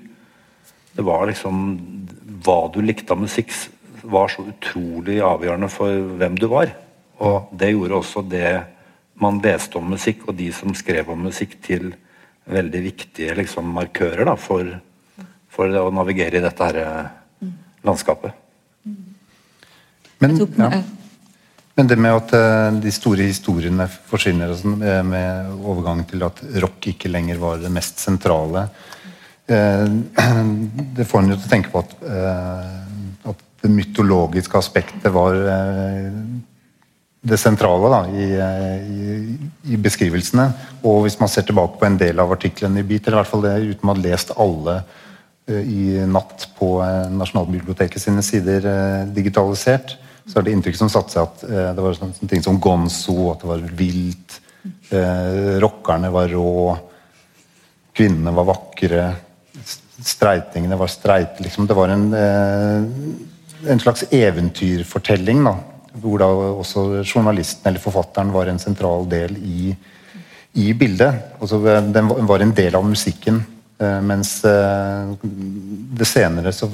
[0.99, 1.59] Det var liksom
[2.43, 3.53] Hva du likte av musikk,
[4.03, 6.73] var så utrolig avgjørende for hvem du var.
[7.23, 8.51] Og det gjorde også det
[9.19, 11.93] man leste om musikk, og de som skrev om musikk, til
[12.49, 14.71] veldig viktige liksom, markører da, for,
[15.51, 17.49] for, å navigere i dette her eh,
[17.87, 18.35] landskapet.
[20.19, 20.71] Men, ja.
[21.79, 24.75] Men det med at uh, de store historiene forsvinner, altså,
[25.07, 28.67] med overgangen til at rock ikke lenger var det mest sentrale
[30.97, 35.35] Det får en jo til å tenke på at, uh, at det mytologiske aspektet var
[37.19, 39.15] det sentrale da, i, i,
[39.73, 40.45] i, beskrivelsene.
[40.87, 43.31] Og hvis man ser tilbake på en del av artiklene i Beat, eller i hvert
[43.33, 44.77] fall det uten å ha lest alle
[45.49, 46.69] i natt på
[47.11, 48.63] Nasjonalbiblioteket sine sider
[49.11, 49.97] digitalisert,
[50.29, 53.31] så er det inntrykk som satte seg at det var sånne, sånne ting som Gonzo,
[53.33, 54.37] at det var vilt,
[55.65, 56.77] rockerne var rå,
[57.97, 59.07] kvinnene var vakre,
[60.05, 61.43] streitingene var streite.
[61.43, 61.67] Liksom.
[61.67, 62.07] Det var en,
[63.67, 65.43] en slags eventyrfortelling.
[65.43, 65.55] da,
[65.99, 66.27] hvor da
[66.61, 69.75] også journalisten eller forfatteren var en sentral del i,
[70.53, 71.35] i bildet.
[71.39, 71.61] Også,
[71.93, 73.41] den var en del av musikken.
[73.79, 75.11] Eh, mens eh,
[75.99, 76.67] det senere så,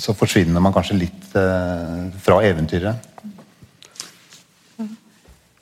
[0.00, 3.08] så, forsvinner man kanskje litt eh, fra eventyret.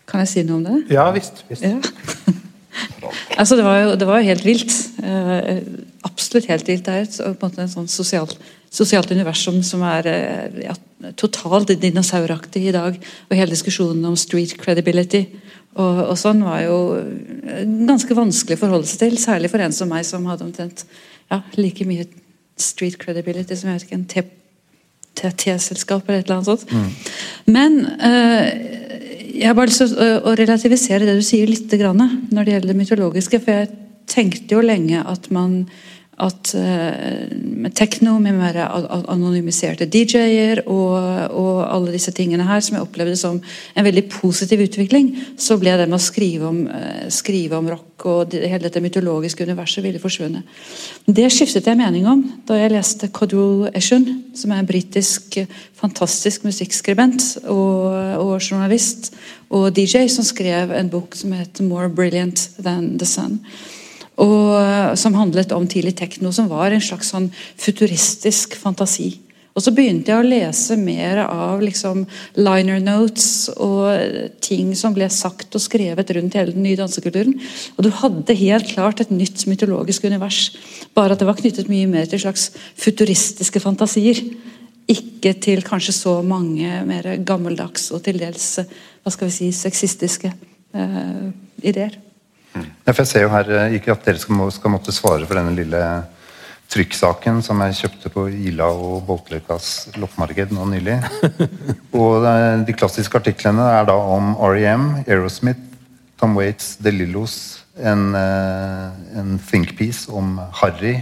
[0.08, 0.76] Kan jeg si noe om det?
[0.94, 1.42] Ja visst.
[1.50, 1.66] visst.
[1.66, 1.82] Ja.
[3.40, 4.78] altså, det, var jo, det var jo helt vilt.
[6.06, 6.86] Absolutt helt vilt.
[6.86, 8.30] Det er et, på en måte en sånn sosial
[8.68, 10.74] sosialt universum som er eh, ja,
[11.16, 12.98] totalt dinosauraktig i dag.
[13.28, 15.24] Og hele diskusjonen om street credibility
[15.78, 19.20] og, og, sånn var jo eh, ganske vanskelig å forholde seg til.
[19.20, 20.84] Særlig for en som meg, som hadde omtrent
[21.30, 22.08] ja, like mye
[22.58, 26.70] street credibility som jeg vet ikke, en T-selskap eller et eller annet sånt.
[26.70, 26.90] Mm.
[27.54, 28.44] Men øh,
[29.38, 32.54] jeg har bare lyst til å, å relativisere det du sier litt grann, når det
[32.54, 33.40] gjelder det mytologiske.
[33.44, 35.62] For jeg tenkte jo lenge at man
[36.18, 40.96] at uh, med tekno, med mer anonymiserte DJ-er og,
[41.30, 45.76] og, alle disse tingene her, som jeg opplevde som en veldig positiv utvikling, så ble
[45.78, 50.02] det med å skrive om, uh, skrive om rock og hele dette mytologiske universet ville
[50.02, 50.58] forsvunnet.
[51.06, 54.06] Det skiftet jeg mening om da jeg leste Codrell Eshun,
[54.38, 55.40] som er en britisk
[55.78, 59.12] fantastisk musikkskribent og, og journalist
[59.54, 63.38] og DJ, som skrev en bok som het 'More Brilliant Than The Sun'
[64.18, 69.14] og, som handlet om tidlig tekno, som var en slags sånn futuristisk fantasi.
[69.58, 72.04] Og så begynte jeg å lese mer av liksom
[72.38, 77.34] liner notes og ting som ble sagt og skrevet rundt hele den nye dansekulturen.
[77.74, 80.52] Og du hadde helt klart et nytt mytologisk univers,
[80.94, 84.22] bare at det var knyttet mye mer til slags futuristiske fantasier
[84.88, 90.30] ikke til kanskje så mange mer gammeldags og til dels hva skal vi si, sexistiske
[90.30, 91.26] eh,
[91.60, 91.98] ideer.
[92.86, 95.26] Ja, for jeg ser jo her eh, ikke at dere skal, må, skal måtte svare
[95.28, 95.82] for denne lille
[96.68, 100.98] trykksaken som jeg kjøpte på Ila og Boltløykas loppemarked nå nylig.
[102.00, 105.62] og eh, De klassiske artiklene er da om REM, Aerosmith,
[106.20, 110.98] Tom Waits, The Lillos, en, eh, en thinkpiece om Harry.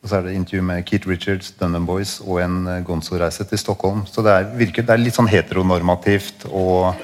[0.00, 4.06] Og så er det intervju med Keith Richards, Dunham Boys og en Gonzo-reise til Stockholm.
[4.08, 6.96] Så det er, virker, det er litt sånn heteronormativt og,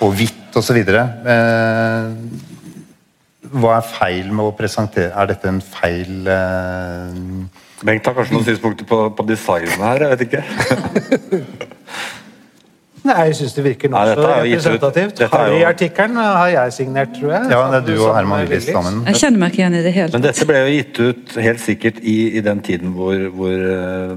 [0.00, 0.80] og hvitt osv.
[0.80, 2.06] Eh,
[3.52, 7.16] hva er feil med å presentere Er dette en feil eh...
[7.86, 10.06] Bengt har kanskje noen synspunkter på, på designet her?
[10.06, 10.42] Jeg vet ikke.
[13.06, 15.20] Nei, jeg syns det virker nokså representativt.
[15.32, 17.50] Harry-artikkelen har jeg signert, tror jeg.
[17.52, 18.66] Ja, det er du og Herman Willis.
[18.70, 19.02] sammen.
[19.06, 21.62] Jeg kjenner meg ikke igjen i det hele Men dette ble jo gitt ut helt
[21.62, 24.16] sikkert i, i den tiden hvor, hvor eh,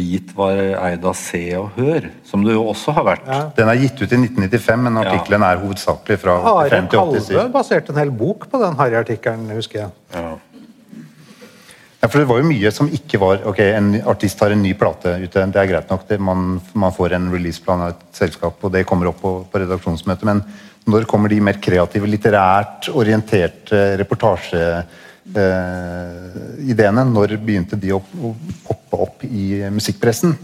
[0.00, 3.26] Beat var eid av Se og Hør, som det jo også har vært.
[3.28, 3.40] Ja.
[3.56, 7.26] Den er gitt ut i 1995, men artikkelen er hovedsakelig fra Are 85 til 87.
[7.34, 9.92] Kalvø baserte en hel bok på den Harry-artikkelen, husker jeg.
[10.16, 10.38] Ja.
[12.00, 14.70] Ja, for det var jo mye som ikke var Ok, en artist har en ny
[14.78, 16.06] plate ute, det er greit nok.
[16.08, 19.60] Det, man, man får en releaseplan av et selskap, og det kommer opp på, på
[19.60, 20.24] redaksjonsmøtet.
[20.24, 20.40] Men
[20.88, 23.82] når kommer de mer kreative, litterært orienterte
[25.34, 27.04] reportasjeideene?
[27.10, 28.00] når begynte de å,
[28.66, 30.34] poppe opp i musikkpressen?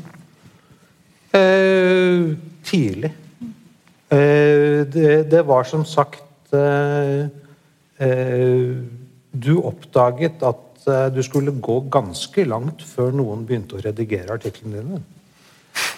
[1.36, 3.12] Eh, tidlig.
[4.08, 7.26] Eh, det, det var som sagt eh,
[7.98, 8.76] eh,
[9.32, 14.80] Du oppdaget at eh, du skulle gå ganske langt før noen begynte å redigere artiklene
[14.80, 15.02] dine.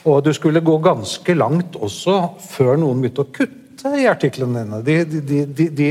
[0.08, 2.16] Og du skulle gå ganske langt også
[2.48, 4.82] før noen begynte å kutte i artiklene dine.
[4.82, 5.20] De,
[5.54, 5.90] de, de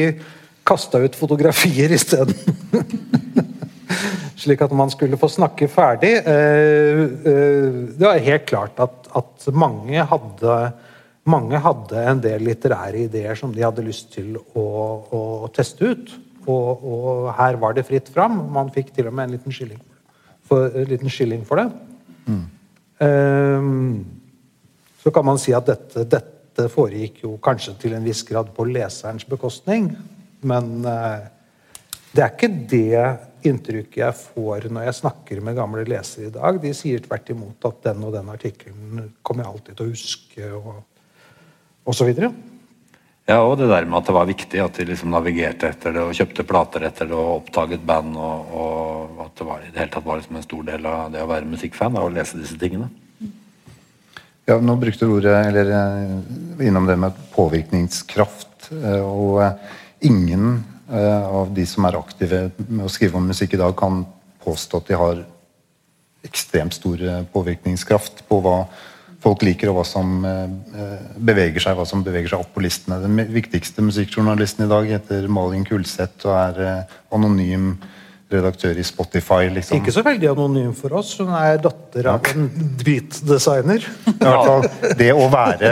[0.67, 2.35] kasta ut fotografier isteden.
[4.41, 6.13] Slik at man skulle få snakke ferdig.
[6.19, 7.01] Eh,
[7.31, 10.57] eh, Det var helt klart at, at mange, hadde,
[11.25, 14.67] mange hadde en del litterære ideer som de hadde lyst til å,
[15.11, 15.21] å
[15.55, 16.13] teste ut.
[16.47, 18.39] Og, og her var det fritt fram.
[18.53, 19.81] Man fikk til og med en liten skilling
[20.47, 21.69] for, en liten skilling for det.
[22.27, 24.03] Mm.
[24.99, 28.65] så kan man si at dette, dette foregikk jo kanskje til en viss grad på
[28.67, 29.91] leserens bekostning.
[30.41, 31.23] Men eh,
[32.13, 33.05] det er ikke det
[33.47, 36.59] inntrykket jeg får når jeg snakker med gamle lesere i dag.
[36.61, 40.51] De sier tvert imot at den og den artikkelen kommer jeg alltid til å huske,
[40.57, 40.77] og,
[41.87, 42.31] og så videre.
[43.27, 46.03] Ja, og det der med at det var viktig at de liksom navigerte etter det
[46.05, 49.81] og kjøpte plater etter det og oppdaget band, og, og at det var, i det
[49.81, 52.39] hele tatt var liksom en stor del av det å være musikkfan, da, å lese
[52.39, 52.87] disse tingene.
[54.47, 58.69] Ja, nå brukte du ordet, eller eh, innom det med påvirkningskraft.
[58.71, 59.43] eh, Og
[59.99, 64.03] ingen eh, av de som er aktive med å skrive om musikk i dag, kan
[64.43, 65.23] påstå at de har
[66.27, 68.59] ekstremt stor eh, påvirkningskraft på hva
[69.23, 73.01] folk liker, og hva som eh, beveger seg hva som beveger seg opp på listene.
[73.03, 77.73] Den viktigste musikkjournalisten i dag heter Malin Kulseth og er anonym
[78.31, 79.47] redaktør i Spotify.
[79.53, 79.77] liksom.
[79.79, 81.13] Ikke så veldig anonym for oss.
[81.19, 82.49] Hun er datter av en
[82.83, 83.85] beat-designer.
[84.27, 84.59] Ja,
[84.97, 85.69] det å være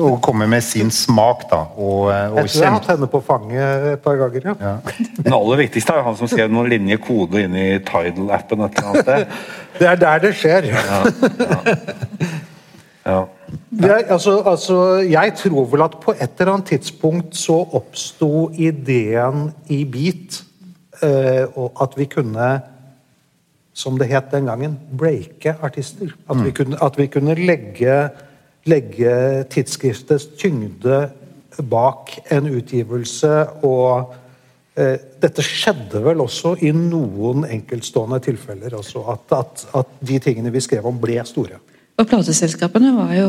[0.00, 1.60] Å komme med sin smak, da.
[1.76, 4.48] Og, og Jeg tror jeg har hatt henne på fanget et par ganger.
[4.50, 4.54] ja.
[4.58, 4.74] ja.
[5.20, 8.90] Den aller viktigste er han som skrev noen linjer kode inn i Tidal-appen et eller
[8.90, 9.20] annet sted.
[9.78, 10.68] Det er der det skjer.
[13.04, 13.24] Ja.
[13.70, 18.48] Det er, altså, altså, jeg tror vel at på et eller annet tidspunkt så oppsto
[18.54, 20.53] ideen i Beat eh,
[21.54, 22.48] og at vi kunne,
[23.74, 26.12] som det het den gangen, breake artister.
[26.30, 27.96] At vi kunne, at vi kunne legge,
[28.70, 31.08] legge tidsskriftets tyngde
[31.62, 33.32] bak en utgivelse
[33.66, 34.14] og
[34.78, 38.74] eh, dette skjedde vel også i noen enkeltstående tilfeller.
[38.74, 41.60] Altså at, at, at de tingene vi skrev om, ble store.
[41.94, 43.28] Og plateselskapene var jo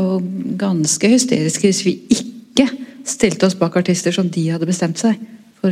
[0.57, 2.69] ganske hysteriske hvis vi ikke
[3.05, 5.19] stilte oss bak artister som de hadde bestemt seg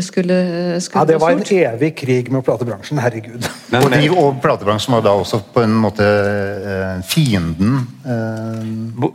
[0.02, 2.98] skulle, skulle Ja, Det var en evig krig med platebransjen.
[2.98, 3.46] Herregud.
[3.70, 7.84] Men, Og, de, og platebransjen var da også på en måte eh, fienden.
[8.06, 8.66] Eh,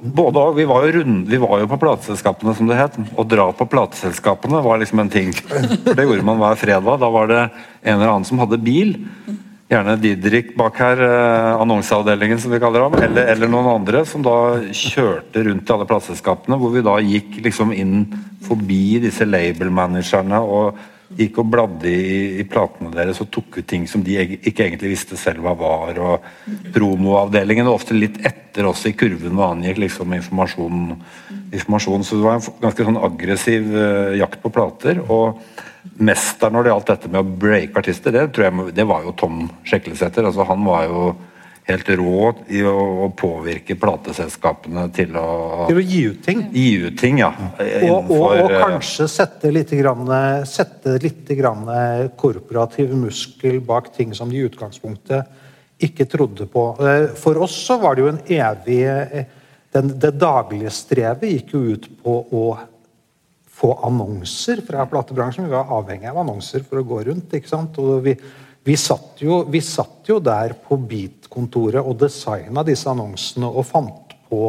[0.03, 0.55] Både og.
[0.59, 2.97] Vi var, jo rund, vi var jo på plateselskapene, som det het.
[3.17, 5.33] Å dra på plateselskapene var liksom en ting.
[5.85, 7.03] For Det gjorde man hver fredag.
[7.03, 7.43] Da var det
[7.83, 8.95] en eller annen som hadde bil.
[9.69, 14.23] Gjerne Didrik bak her, eh, annonseavdelingen som vi kaller ham, eller, eller noen andre som
[14.25, 18.07] da kjørte rundt i alle plateselskapene, hvor vi da gikk liksom inn
[18.47, 20.79] forbi disse label-managerne og
[21.19, 24.95] gikk og bladde i, i platene deres og tok ut ting som de ikke egentlig
[24.95, 26.01] visste selv hva var.
[26.01, 30.93] og Promoavdelingen var ofte litt etter oss i kurven hva angikk liksom informasjon,
[31.53, 32.05] informasjon.
[32.05, 35.01] Så det var en ganske sånn aggressiv uh, jakt på plater.
[35.09, 35.41] og
[35.97, 39.17] Mesteren når det gjaldt dette med å breake artister, det, tror jeg, det var jo
[39.19, 40.29] Tom Sjeklesæter.
[40.29, 41.09] Altså, han var jo
[41.69, 46.47] helt rå i å, å påvirke plateselskapene til å Til å gi ut ting.
[46.55, 47.33] gi ut ting, ja.
[47.35, 50.09] Og, og, Innenfor og eh, kanskje sette litt, grann,
[50.49, 51.67] sette litt grann
[52.17, 55.45] korporativ muskel bak ting som de i utgangspunktet
[55.79, 56.65] ikke trodde på.
[56.81, 59.29] Eh, For oss så var det jo en evig eh,
[59.75, 62.45] den, Det daglige strevet gikk jo ut på å
[63.59, 65.49] få annonser fra platebransjen.
[65.49, 67.33] Vi var avhengig av annonser for å gå rundt.
[67.35, 67.79] ikke sant?
[67.83, 68.15] Og vi,
[68.65, 74.15] vi, satt, jo, vi satt jo der på Beat-kontoret og designa disse annonsene og fant
[74.29, 74.43] på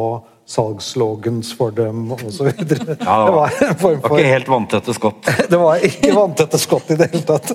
[0.50, 2.50] salgslogans for dem osv.
[2.50, 5.30] Ja, det det var en form var for ikke helt vanntette skott.
[5.52, 7.54] Det var ikke vanntette skott i det hele tatt.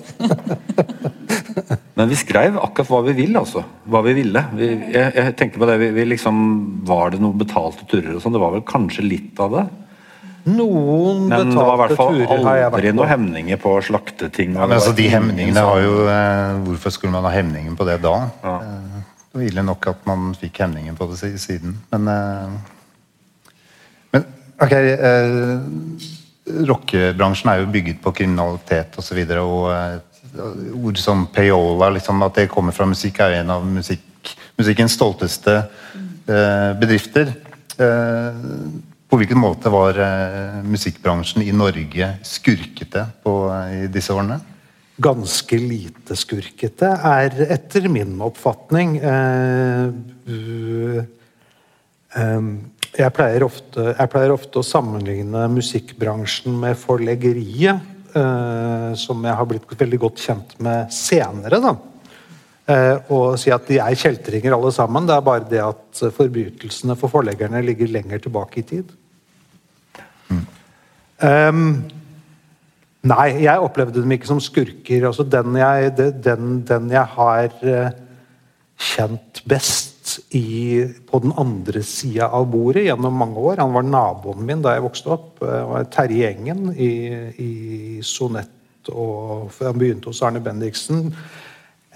[1.96, 3.64] Men vi skrev akkurat hva vi vil, altså.
[3.88, 4.42] Hva vi ville.
[4.60, 6.42] Vi, jeg, jeg tenker på det, vi, vi liksom,
[6.88, 8.36] Var det noen betalte turer og sånn?
[8.36, 9.66] Det var vel kanskje litt av det?
[10.46, 13.06] Noen Men det var i hvert fall turer aldri noen på.
[13.10, 14.54] hemninger på å slakte ting.
[14.54, 17.98] Ja, men altså, De hemningene har jo eh, Hvorfor skulle man ha hemningen på det
[18.04, 18.14] da?
[18.44, 18.56] Ja.
[18.62, 21.80] Eh, ille nok at man fikk hemningen på det siden.
[21.92, 22.48] Men, eh,
[24.14, 24.28] men
[24.62, 25.42] ok eh,
[26.70, 29.02] Rockebransjen er jo bygget på kriminalitet osv.
[29.02, 33.40] Og, så videre, og eh, ord som payola, liksom, at det kommer fra musikk, er
[33.42, 37.34] en av musikk, musikkens stolteste eh, bedrifter.
[37.82, 38.44] Eh,
[39.16, 43.38] på hvilken måte var eh, musikkbransjen i Norge skurkete på,
[43.72, 44.42] i disse årene?
[44.96, 49.90] ganske lite skurkete, er etter min oppfatning eh,
[50.32, 51.02] uh,
[52.96, 57.84] jeg, pleier ofte, jeg pleier ofte å sammenligne musikkbransjen med forleggeriet,
[58.16, 61.60] eh, som jeg har blitt veldig godt kjent med senere.
[61.60, 61.74] da.
[62.72, 65.04] Eh, og si at de er kjeltringer alle sammen.
[65.10, 68.96] Det er bare det at forbrytelsene for forleggerne ligger lenger tilbake i tid.
[71.24, 71.84] Em,
[73.06, 75.04] Nei, jeg opplevde dem ikke som skurker.
[75.06, 75.92] Altså den, jeg,
[76.26, 77.98] den, den jeg har eh,
[78.82, 84.44] kjent best i, på den andre sida av bordet gjennom mange år Han var naboen
[84.46, 85.44] min da jeg vokste opp.
[85.44, 86.92] Var Terje Engen i,
[87.46, 87.52] i
[88.06, 88.50] Sonett.
[88.90, 91.12] Og han begynte hos Arne Bendiksen.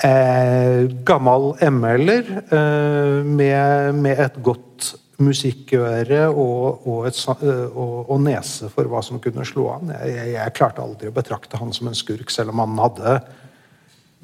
[0.06, 8.70] Eh, gammel ML-er eh, med, med et godt musikkøre og, og, et, og, og nese
[8.72, 9.94] for hva som kunne slå an.
[9.98, 13.20] Jeg, jeg, jeg klarte aldri å betrakte han som en skurk, selv om han hadde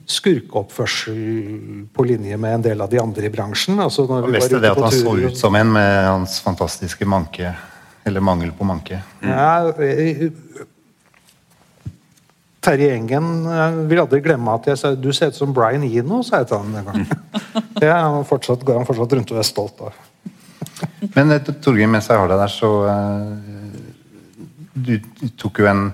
[0.05, 3.79] skurkeoppførsel på linje med en del av de andre i bransjen.
[3.81, 7.07] Altså, når vi var det at han han så ut som en med hans fantastiske
[7.09, 7.55] manke.
[8.05, 8.99] Eller mangel på manke.
[9.25, 10.27] Ja, eh,
[12.65, 13.45] Terje Engen
[13.89, 16.61] vil aldri glemme at jeg sa du ser ut som Brian Eno, sa jeg til
[16.61, 17.07] han en gang.
[17.81, 19.97] Det han fortsatt, går han fortsatt rundt og er stolt av.
[21.15, 23.29] Men eh, Torgeir, mens jeg har deg der, så eh,
[24.75, 24.93] Du
[25.39, 25.87] tok jo en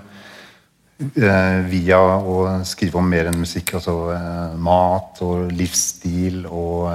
[0.98, 2.36] eh, Via å
[2.68, 3.96] skrive om mer enn musikk, altså
[4.62, 6.90] mat og livsstil og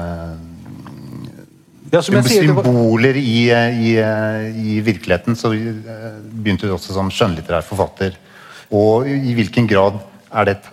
[1.87, 8.17] Ja, symboler i, i, i virkeligheten, så begynte du også som skjønnlitterær forfatter.
[8.75, 10.67] Og i hvilken grad er det et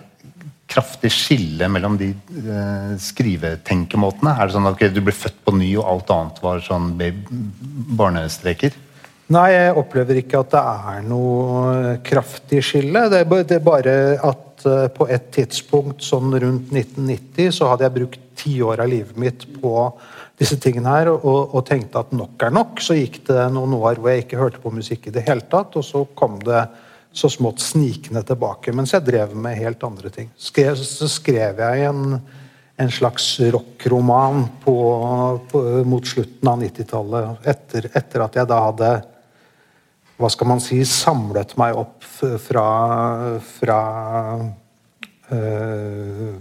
[0.75, 4.33] kraftig skille mellom de eh, skrivetenkemåtene?
[4.35, 6.91] Er det sånn at okay, du ble født på ny, og alt annet var sånn
[7.95, 8.75] barnestreker?
[9.33, 13.07] Nei, jeg opplever ikke at det er noe kraftig skille.
[13.09, 18.21] Det er bare at eh, på et tidspunkt sånn rundt 1990 så hadde jeg brukt
[18.35, 19.87] ti år av livet mitt på
[20.37, 22.83] disse tingene her og, og tenkte at nok er nok.
[22.83, 25.73] Så gikk det noen år hvor jeg ikke hørte på musikk i det hele tatt,
[25.79, 26.65] og så kom det
[27.15, 28.73] så smått snikende tilbake.
[28.75, 30.31] Mens jeg drev med helt andre ting.
[30.37, 32.17] Skrev, så skrev jeg en,
[32.75, 34.45] en slags rockroman
[35.87, 38.91] mot slutten av 90-tallet, etter, etter at jeg da hadde
[40.15, 42.03] hva skal man si, samlet meg opp
[42.39, 42.67] fra,
[43.57, 43.79] fra
[45.35, 46.37] øh,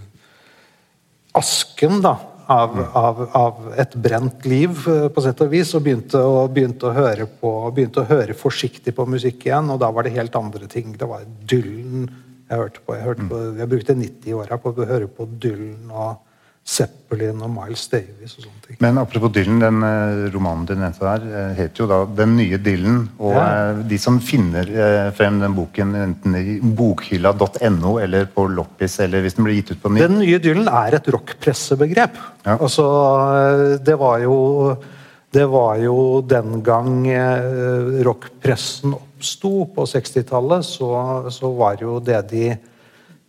[1.34, 2.14] asken da,
[2.50, 6.90] av, av, av et brent liv, eh, på sett og vis, og begynte å, begynte,
[6.90, 9.70] å på, begynte å høre forsiktig på musikk igjen.
[9.72, 10.92] Og da var det helt andre ting.
[10.98, 12.08] Det var Dylan
[12.50, 12.94] jeg hørte på.
[12.96, 16.20] Jeg, hørte på, jeg brukte 90-åra på å høre på Dylan og
[16.64, 18.76] Zeppelin og Miles Davis og sånne ting.
[18.80, 22.56] Men apropos Dylan, den eh, romanen du nevnte der, eh, heter jo da 'Den nye
[22.56, 23.08] Dylan'.
[23.18, 23.42] Og Ja.
[23.70, 24.64] eh, de som finner
[25.12, 29.82] frem den boken enten i bokhylla.no eller på Loppis, eller hvis den blir gitt ut
[29.82, 32.16] på nytt Den nye Dylan er et rockpressebegrep.
[32.46, 32.56] Ja.
[32.56, 34.78] Altså, det var jo
[35.32, 37.04] det var jo den gang
[38.04, 42.56] rockpressen oppsto på 60-tallet, så, så var jo det de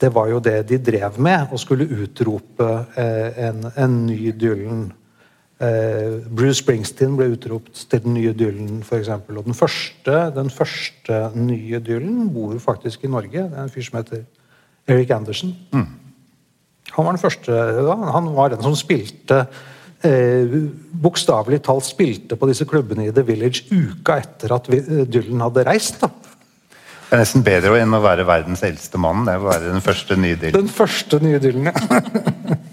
[0.06, 2.68] det var jo det de drev med, å skulle utrope
[3.00, 4.86] eh, en, en ny Dylan.
[5.66, 9.10] Eh, Bruce Springsteen ble utropt til den nye Dylan, f.eks.
[9.10, 13.48] Og den første, den første nye Dylan bor faktisk i Norge.
[13.50, 14.26] Det er en fyr som heter
[14.94, 15.56] Eric Anderson.
[16.96, 17.56] Han var den første,
[17.90, 19.42] ja, han var den som spilte
[20.06, 20.60] eh,
[21.02, 25.66] bokstavelig talt spilte på disse klubbene i The Village uka etter at eh, Dylan hadde
[25.68, 25.98] reist.
[26.04, 26.12] da.
[27.16, 29.22] Det er nesten bedre enn å være verdens eldste mann.
[29.24, 30.66] Det er å være den første nye dillen.
[30.66, 32.00] Den første nye dillen, ja.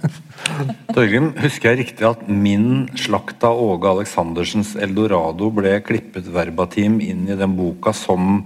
[0.96, 7.22] Torgrim, husker jeg riktig at min slakt av Åge Aleksandersens Eldorado ble klippet verbatim inn
[7.30, 8.40] i den boka som,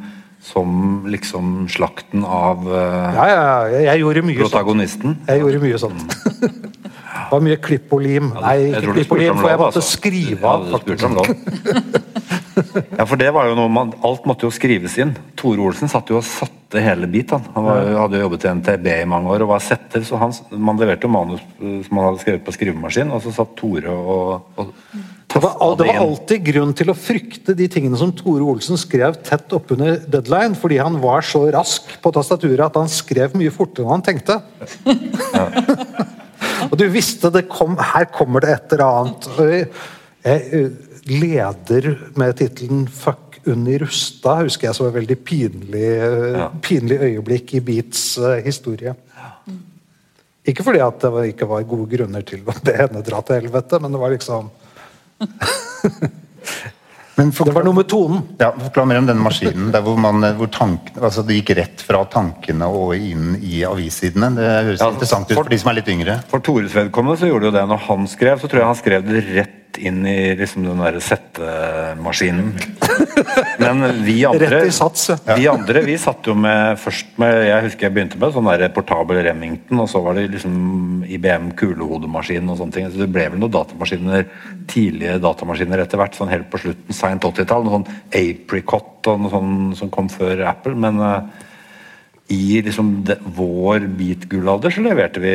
[0.44, 3.40] som liksom slakten av uh, Ja, ja,
[3.72, 3.82] ja.
[3.88, 4.44] Jeg gjorde mye sånt.
[4.52, 5.16] protagonisten?
[5.32, 6.18] Jeg gjorde mye sånt.
[7.16, 8.34] Det var mye klipp og lim.
[8.36, 9.96] Nei, ikke klipp og lim, for jeg måtte altså.
[9.96, 10.68] skrive Ja, av.
[10.68, 11.32] du spurte om lov.
[12.56, 15.12] Ja, for det var jo noe man, Alt måtte jo skrives inn.
[15.36, 17.34] Tore Olsen satt jo og satte hele bit.
[17.34, 20.20] Han, han var, hadde jo jobbet i NTB i mange år og var setter, så
[20.20, 23.52] han, man leverte jo manus eh, som han hadde skrevet på skrivemaskin, og så satt
[23.58, 24.72] Tore og, og
[25.36, 29.18] Det var, det var alltid grunn til å frykte de tingene som Tore Olsen skrev
[29.26, 33.84] tett oppunder deadline, fordi han var så rask på tastaturet at han skrev mye fortere
[33.84, 34.40] enn han tenkte.
[36.70, 39.30] og du visste det kom, her kommer det et eller annet.
[39.44, 39.68] Jeg,
[40.24, 40.70] jeg
[41.06, 45.88] leder med tittelen 'Fuck Unni Rustad', husker jeg som et veldig pinlig,
[46.36, 46.48] Ja.
[46.62, 48.94] pinlig øyeblikk i Beats eh, historie.
[50.46, 53.40] Ikke fordi at det var, ikke var gode grunner til å be henne dra til
[53.40, 54.50] helvete, men det var liksom
[57.16, 58.18] Men Det var noe med tonen.
[58.38, 59.70] Ja, Forklar mer om denne maskinen.
[59.72, 64.28] Der hvor, man, hvor tanken, altså det gikk rett fra tankene og inn i avissidene.
[64.36, 66.18] Det høres Ja, interessant ut for- for de som er litt yngre.
[66.28, 68.82] For Tores vedkommende så gjorde det jo det når han skrev, så tror jeg han
[68.82, 72.52] skrev det rett inn i liksom den derre settemaskinen.
[73.62, 75.36] Men vi andre Rett sats, ja.
[75.36, 78.72] Vi andre vi satt jo med først med Jeg husker jeg begynte med sånn der
[78.74, 82.90] portabel Remington, og så var det liksom IBM kulehodemaskin og sånne ting.
[82.92, 84.28] Så det ble vel noen datamaskiner,
[84.70, 87.66] tidlige datamaskiner etter hvert, sånn helt på slutten, seint 80-tall.
[87.66, 87.90] Noe sånn
[88.22, 90.74] Apricot og noe sånt som kom før Apple.
[90.78, 91.44] men eh,
[92.28, 95.34] i liksom det, vår beat-gullalder så leverte vi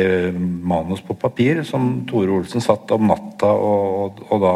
[0.64, 4.54] manus på papir som Tore Olsen satt om natta og, og, og da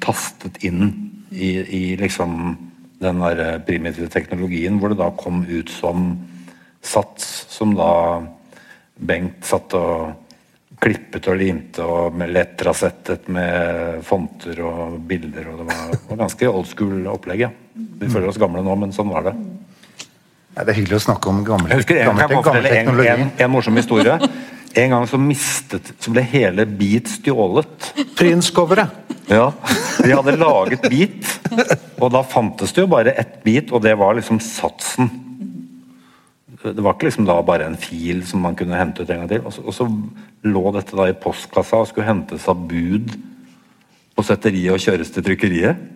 [0.00, 0.86] tastet inn
[1.30, 2.56] i, i liksom
[3.00, 6.14] den der primitive teknologien hvor det da kom ut som
[6.80, 7.92] sats som da
[9.00, 10.26] Bengt satt og
[10.80, 16.68] klippet og limte og lettrasettet med fonter og bilder og det var, var ganske old
[16.68, 17.50] school opplegg, ja.
[17.72, 19.34] Vi føler oss gamle nå, men sånn var det.
[20.56, 22.64] Ja, det er hyggelig å snakke om gammel, Jeg husker en, gammel, kan jeg gammel
[22.64, 24.16] fortelle en, en, en morsom historie.
[24.80, 27.90] En gang så mistet Så ble hele Beat stjålet.
[28.18, 28.92] Prince-coveret.
[29.30, 29.50] Ja,
[30.02, 31.26] De hadde laget Beat,
[32.02, 35.10] og da fantes det jo bare ett Beat, og det var liksom satsen.
[36.60, 39.30] Det var ikke liksom da bare en fil som man kunne hente ut en gang
[39.30, 39.44] til.
[39.46, 39.86] Og så, og så
[40.50, 43.14] lå dette da i postkassa og skulle hentes av bud
[44.18, 45.86] på setteriet og kjøres til trykkeriet.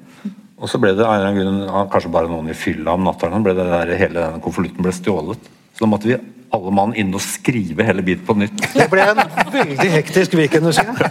[0.63, 3.05] Og så ble det av en eller annen grunn, kanskje bare noen i fylla om
[3.07, 5.51] natta, ble det der, hele denne konvolutten ble stjålet.
[5.75, 6.19] Så da måtte vi
[6.55, 8.63] alle mann inn og skrive hele bit på nytt.
[8.75, 9.23] Det ble en
[9.55, 11.03] veldig hektisk weekend, husker jeg.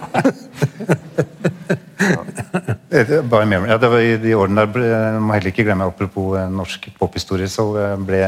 [2.94, 3.72] Er Bare memory.
[3.72, 4.88] Ja, det var I de årene der ble,
[5.20, 8.22] må heller ikke glemme, apropos eh, norsk pophistorie, så eh, ble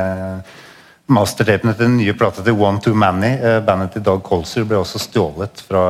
[1.16, 4.82] mastertapene til den nye plata til One Too Many, eh, bandet til Dag Colser, ble
[4.82, 5.86] også stjålet fra,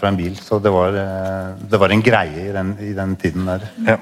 [0.00, 0.36] fra en bil.
[0.42, 0.98] Så det var,
[1.62, 3.68] det var en greie i den, i den tiden der.
[3.86, 4.00] Ja.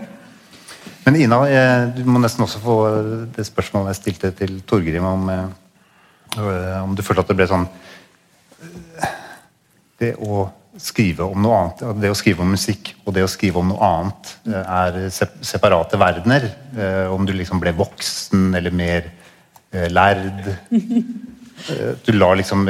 [1.06, 2.76] Men Ina, eh, du må nesten også få
[3.36, 5.44] det spørsmålet jeg stilte til Torgrim om eh,
[6.40, 7.66] øh, om du følte at det ble sånn
[10.02, 13.62] Det å skrive om noe annet, det å skrive om musikk og det å skrive
[13.62, 16.50] om noe annet er separate verdener.
[16.76, 19.08] Eh, Om du liksom ble voksen eller mer
[19.88, 20.50] lærd.
[20.72, 22.66] Eh, Du lar liksom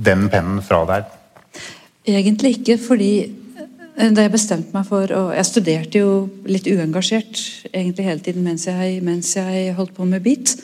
[0.00, 1.04] den pennen fra deg.
[2.08, 3.39] Egentlig ikke, fordi eh,
[4.00, 6.12] da jeg bestemte meg for å Jeg studerte jo
[6.48, 7.40] litt uengasjert
[7.70, 10.54] egentlig hele tiden mens jeg, mens jeg holdt på med beat.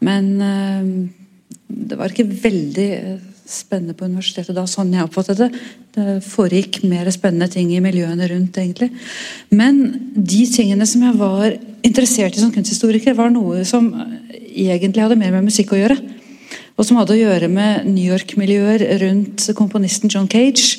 [0.00, 0.86] Men eh,
[1.68, 3.18] det var ikke veldig eh,
[3.50, 5.50] spennende på universitetet da, sånn jeg oppfattet det.
[5.96, 8.90] Det foregikk mer spennende ting i miljøene rundt, egentlig.
[9.50, 9.82] Men
[10.14, 13.90] de tingene som jeg var interessert i som kunsthistoriker, var noe som
[14.50, 15.98] egentlig hadde mer med musikk å gjøre.
[16.78, 20.78] Og som hadde å gjøre med New York-miljøer rundt komponisten John Cage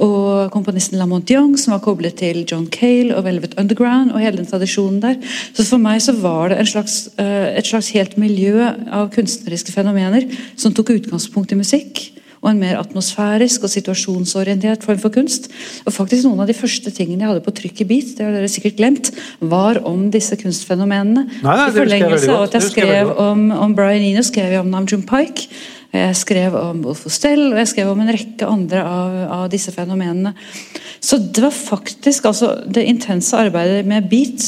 [0.00, 4.38] og komponisten Lamont Young, som var koblet til John Cale og Velvet Underground og hele
[4.38, 5.18] den tradisjonen der.
[5.52, 9.72] Så for meg så var det en slags, eh, et slags helt miljø av kunstneriske
[9.72, 12.08] fenomener som tok utgangspunkt i musikk.
[12.42, 15.46] Og en mer atmosfærisk og situasjonsorientert form for kunst.
[15.86, 18.32] Og faktisk Noen av de første tingene jeg hadde på trykk i Beat, det har
[18.32, 21.28] dere sikkert glemt, var om disse kunstfenomenene.
[21.42, 24.74] Nei, nei, I forlengelse av at jeg skrev om, om Brian Eno skrev jeg om
[24.74, 25.46] Namjoon Pike.
[25.92, 29.74] Jeg skrev om Wolf Ostell, og jeg skrev om en rekke andre av, av disse
[29.74, 30.32] fenomenene.
[31.02, 34.46] Så det var faktisk altså Det intense arbeidet med beat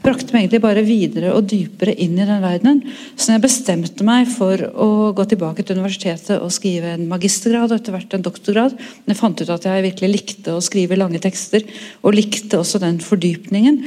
[0.00, 2.80] brakte meg egentlig bare videre og dypere inn i den verdenen.
[3.14, 7.78] Så jeg bestemte meg for å gå tilbake til universitetet og skrive en magistergrad og
[7.78, 11.22] etter hvert en doktorgrad, men jeg fant ut at jeg virkelig likte å skrive lange
[11.22, 11.62] tekster,
[12.02, 13.84] og likte også den fordypningen,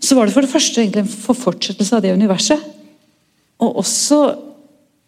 [0.00, 2.62] så var det for det første egentlig en fortsettelse av det universet.
[3.58, 4.22] Og også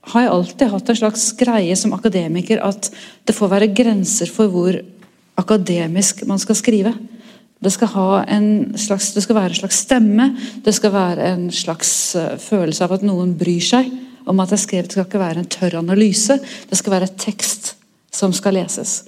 [0.01, 2.89] har jeg alltid hatt en slags greie som akademiker at
[3.29, 4.79] det får være grenser for hvor
[5.41, 6.95] akademisk man skal skrive.
[7.61, 7.91] Det skal,
[8.81, 10.31] slags, det skal, være en slags stemme,
[10.65, 13.91] det skal være en slags uh, følelse av at noen bryr seg
[14.25, 14.89] om at jeg skrev.
[14.89, 17.75] Det skal ikke være en tørr analyse, det skal være et tekst
[18.17, 19.03] som skal leses.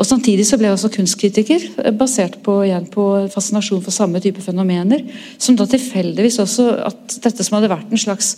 [0.00, 4.22] Og Samtidig så ble jeg også kunstkritiker, eh, basert på, igjen på fascinasjon for samme
[4.24, 5.04] type fenomener.
[5.36, 8.36] Som da tilfeldigvis også at dette som hadde vært en slags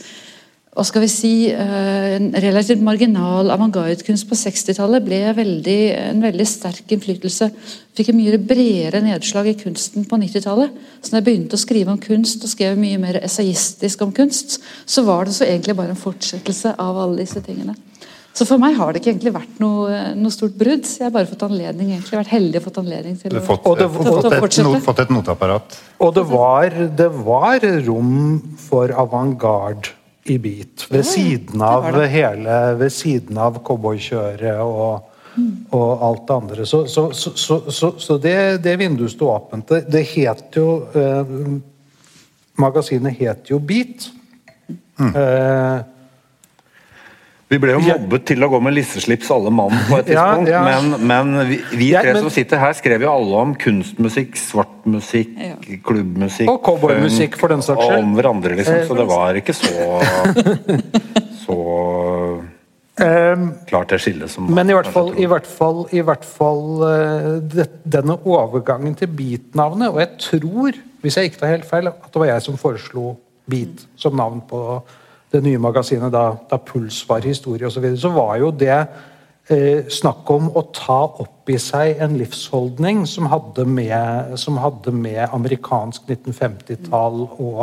[0.73, 6.47] hva skal vi si, eh, en relativt marginal avantgarde-kunst på 60-tallet ble veldig, en veldig
[6.49, 7.51] sterk innflytelse.
[7.93, 10.73] Fikk en mye bredere nedslag i kunsten på 90-tallet.
[11.03, 14.63] Så når jeg begynte å skrive om kunst og skrev mye mer essayistisk om kunst,
[14.89, 17.77] så var det så egentlig bare en fortsettelse av alle disse tingene.
[18.33, 20.89] Så for meg har det ikke egentlig vært noe, noe stort brudd.
[20.89, 23.93] Jeg har bare fått anledning, egentlig vært heldig og fått anledning til å, fått, det,
[23.93, 25.83] fått, fått, et, fått et noteapparat.
[26.01, 30.87] Og det var, det var rom for avantgarde i bit.
[30.91, 32.07] Ved siden av det det.
[32.13, 35.51] hele Ved siden av cowboykjøret og, mm.
[35.75, 36.67] og alt det andre.
[36.67, 39.69] Så, så, så, så det, det, vinduet sto åpent.
[39.69, 41.37] Det, det het jo eh,
[42.63, 44.11] Magasinet het jo Beat.
[45.01, 45.15] Mm.
[45.17, 45.79] Eh,
[47.53, 50.63] vi ble jo mobbet til å gå med lisseslips alle mann på et tidspunkt, ja,
[50.63, 50.79] ja.
[50.89, 54.39] men, men, vi, vi tre ja, men, som sitter her, skrev jo alle om kunstmusikk,
[54.41, 55.35] svartmusikk,
[55.85, 58.07] klubbmusikk Og cowboymusikk, for den saks skyld.
[58.07, 58.81] Om hverandre, liksom.
[58.89, 60.01] Så det var ikke så
[61.43, 61.59] så
[63.03, 66.65] um, klart det skillet som Men i hvert fall, i hvert fall, i hvert fall
[66.87, 71.93] uh, det, denne overgangen til beat-navnet, og jeg tror, hvis jeg ikke tar helt feil,
[71.93, 73.13] at det var jeg som foreslo
[73.51, 74.63] beat som navn på
[75.33, 78.77] det nye magasinet da, da Puls var historie osv., så, videre, så var jo det
[79.51, 84.95] eh, snakk om å ta opp i seg en livsholdning som hadde med, som hadde
[84.95, 87.63] med amerikansk 1950-tall og,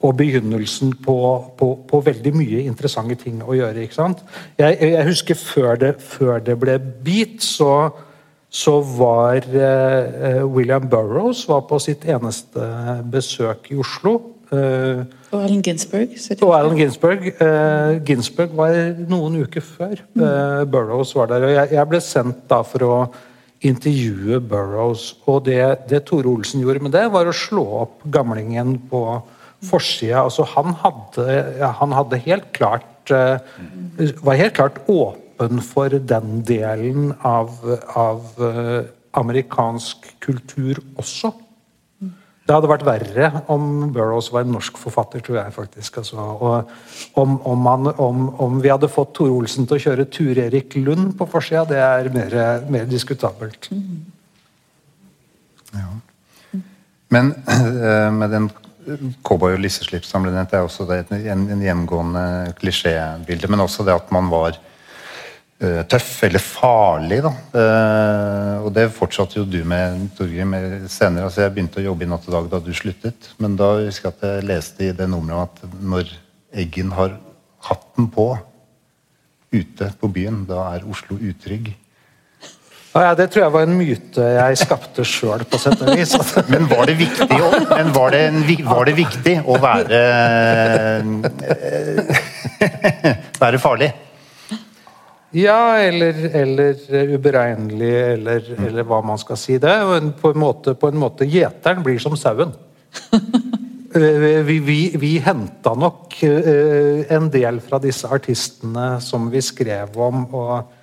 [0.00, 1.18] og, begynnelsen på,
[1.58, 3.86] på, på, veldig mye interessante ting å gjøre.
[3.86, 4.22] ikke sant?
[4.60, 7.90] Jeg, jeg husker før det, før det, ble Beat, så,
[8.52, 12.70] så var eh, William Burroughs var på sitt eneste
[13.10, 14.18] besøk i Oslo.
[14.54, 15.00] Eh,
[15.34, 16.12] og Allen Ginsberg.
[16.40, 17.24] Og Allen Ginsberg.
[17.40, 18.76] Uh, Ginsberg var
[19.10, 21.46] noen uker før uh, Burroughs var der.
[21.48, 22.98] og jeg, ble sendt da for å
[23.66, 25.08] intervjue Burroughs.
[25.26, 29.02] Og det, det, Tore Olsen gjorde med det, var å slå opp gamlingen på
[29.66, 30.22] forsida.
[30.22, 31.40] Altså, han, hadde,
[31.80, 37.52] han hadde helt klart Var helt klart åpen for den delen av,
[37.94, 38.32] av
[39.14, 41.30] amerikansk kultur også.
[42.46, 45.96] Det hadde vært verre om Burroughs var en norsk forfatter, tror jeg faktisk.
[45.98, 46.26] Altså,
[47.18, 51.16] om, om, han, om, om, vi hadde fått Tore Olsen til å kjøre Tur-Erik Lund
[51.18, 52.36] på forsida, det er mer,
[52.70, 53.66] mer diskutabelt.
[55.74, 55.88] Ja.
[57.10, 58.48] Men uh, med den
[59.26, 63.50] cowboy- og lisseslippsamlenhet er også det en, en gjengående klisjébilde.
[63.50, 64.60] Men også det at man var
[65.58, 67.22] tøff eller farlig.
[67.24, 67.32] Da.
[67.54, 70.52] Uh, og det fortsatte jo du med Torgrim,
[70.92, 71.28] senere.
[71.28, 73.30] Altså, jeg begynte å jobbe i Natt og Dag da du sluttet.
[73.40, 76.12] Men da husker jeg at jeg leste i det nummeret at når
[76.56, 77.16] Eggen har
[77.66, 78.30] hatten på
[79.52, 81.72] ute på byen, da er Oslo utrygg.
[82.96, 86.14] Ja, Det tror jeg var en myte jeg skapte sjøl, på sett og vis.
[86.52, 87.40] Men var det viktig
[87.76, 88.22] men var det,
[88.64, 90.00] var det viktig å være
[93.42, 93.90] være farlig?
[95.36, 96.78] Ja, eller, eller
[97.12, 98.62] uberegnelig, eller, mm.
[98.70, 99.58] eller, hva man skal si.
[99.60, 99.74] det.
[100.20, 102.54] På en måte, på en måte Gjeteren blir som sauen.
[104.48, 110.24] vi, vi, vi henta nok eh, en del fra disse artistene som vi skrev om.
[110.32, 110.74] og,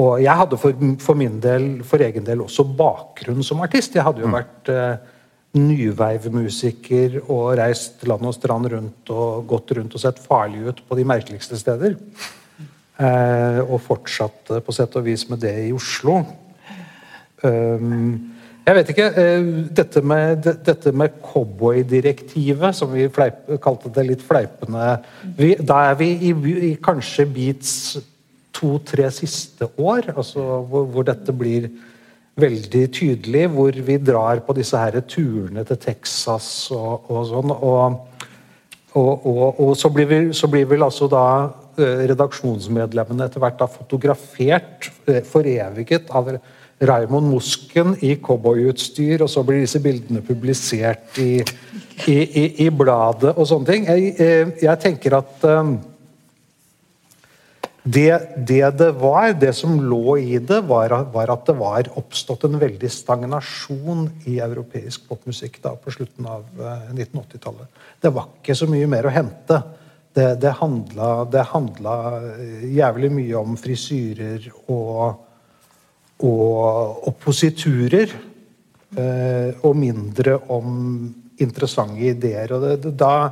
[0.00, 3.98] og jeg hadde for, for, min del, for egen del også bakgrunn som artist.
[3.98, 4.38] Jeg hadde jo mm.
[4.40, 5.18] vært uh,
[5.60, 10.96] nyveivmusiker og reist land og strand rundt og gått rundt og sett farlig ut på
[10.96, 11.98] de merkeligste steder.
[13.00, 16.18] Eh, og fortsatte på sett og vis med det i Oslo.
[17.42, 18.32] Um,
[18.62, 24.22] jeg vet ikke eh, Dette med, dette med cowboydirektivet, som vi fleip, kalte det litt
[24.22, 24.92] fleipende
[25.34, 26.34] vi, Da er vi i,
[26.68, 27.72] i kanskje Beats
[28.54, 31.70] to-tre siste år, altså hvor, hvor, dette blir
[32.38, 33.48] veldig tydelig.
[33.56, 37.56] Hvor vi drar på disse her turene til Texas og, og sånn.
[37.56, 38.06] Og,
[39.00, 41.24] og, og så, blir vi, så blir vel altså da
[41.78, 46.32] redaksjonsmedlemmene etter hvert har fotografert, eh, foreviget av
[46.82, 51.38] Raymond Musken i cowboyutstyr, og så blir disse bildene publisert i,
[52.10, 53.88] i, i, i bladet og sånne ting.
[53.88, 55.48] Jeg, eh, jeg tenker at
[57.82, 62.44] det, det, det var, det som lå i det, var, var, at det var oppstått
[62.46, 67.82] en veldig stagnasjon i europeisk popmusikk da, på slutten av uh, 1980-tallet.
[67.98, 69.58] Det var ikke så mye mer å hente.
[70.12, 71.94] Det, det, handla, det handla
[72.68, 75.28] jævlig mye om frisyrer og
[76.22, 78.12] og oppositurer.
[78.92, 81.06] Eh, og mindre om
[81.40, 82.52] interessante ideer.
[82.52, 83.30] og det, da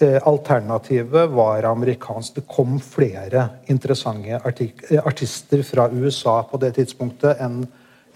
[0.00, 2.34] eh, Alternativet var amerikansk.
[2.34, 7.66] Det kom flere interessante eh, artister fra USA på det tidspunktet enn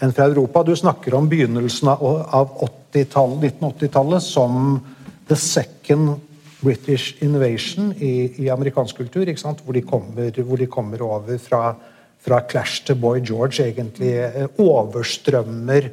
[0.01, 0.63] enn fra Europa.
[0.65, 4.81] Du snakker om begynnelsen av 1980-tallet som
[5.29, 6.15] the second
[6.61, 9.27] British innovation i, i amerikansk kultur.
[9.65, 11.75] Hvor de, kommer, hvor, de kommer, over fra
[12.21, 15.89] fra Clash til Boy George egentlig eh, overstrømmer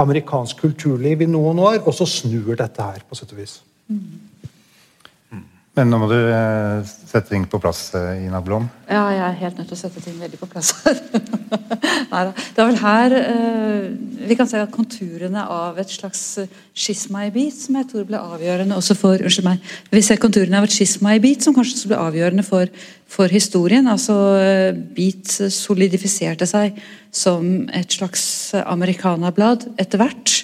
[0.00, 3.58] amerikansk kulturliv i noen år, og så snur dette her, på sett og vis.
[3.88, 4.29] Mm.
[5.78, 8.64] Men nå må du eh, sette ting på plass, eh, Ina Blom.
[8.90, 10.98] Ja, jeg er helt nødt til å sette ting veldig på plass her.
[12.10, 12.32] Neida.
[12.34, 13.84] Det er vel her eh,
[14.26, 16.24] vi kan se konturene av et slags
[16.74, 19.70] skisma i bit som jeg tror ble avgjørende også for Unnskyld meg.
[19.94, 22.66] Vi ser konturene av et skisma i bit som kanskje ble avgjørende for,
[23.06, 23.86] for historien.
[23.86, 24.16] altså
[24.96, 26.82] Beat solidifiserte seg
[27.14, 28.24] som et slags
[28.66, 30.34] amerikanablad etter hvert.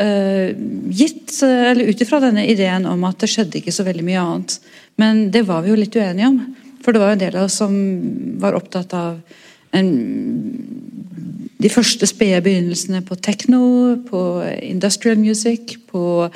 [0.00, 0.56] Uh,
[0.96, 4.56] gitt, eller ut ifra denne ideen om at det skjedde ikke så veldig mye annet.
[5.00, 6.40] Men det var vi jo litt uenige om.
[6.80, 7.74] For det var jo en del av oss som
[8.40, 9.18] var opptatt av
[11.60, 13.60] de første spede begynnelsene på techno,
[14.08, 14.20] på
[14.64, 16.28] industrial music, på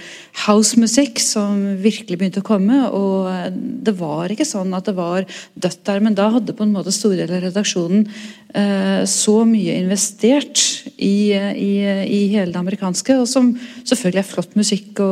[0.44, 2.82] housemusikk som virkelig begynte å komme.
[2.92, 3.56] Og
[3.86, 5.24] det var ikke sånn at det var
[5.54, 9.78] dødt der, men da hadde på en måte store deler av redaksjonen eh, så mye
[9.80, 10.60] investert
[10.98, 11.72] i, i,
[12.04, 13.16] i, hele det amerikanske.
[13.22, 15.02] Og som selvfølgelig er flott musikk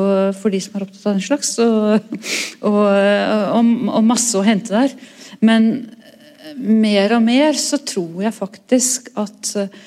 [0.43, 1.57] for de som er opptatt av den slags.
[1.62, 2.20] Og,
[2.68, 4.95] og, og, og masse å hente der.
[5.43, 5.73] Men
[6.57, 9.82] mer og mer så tror jeg faktisk at eh,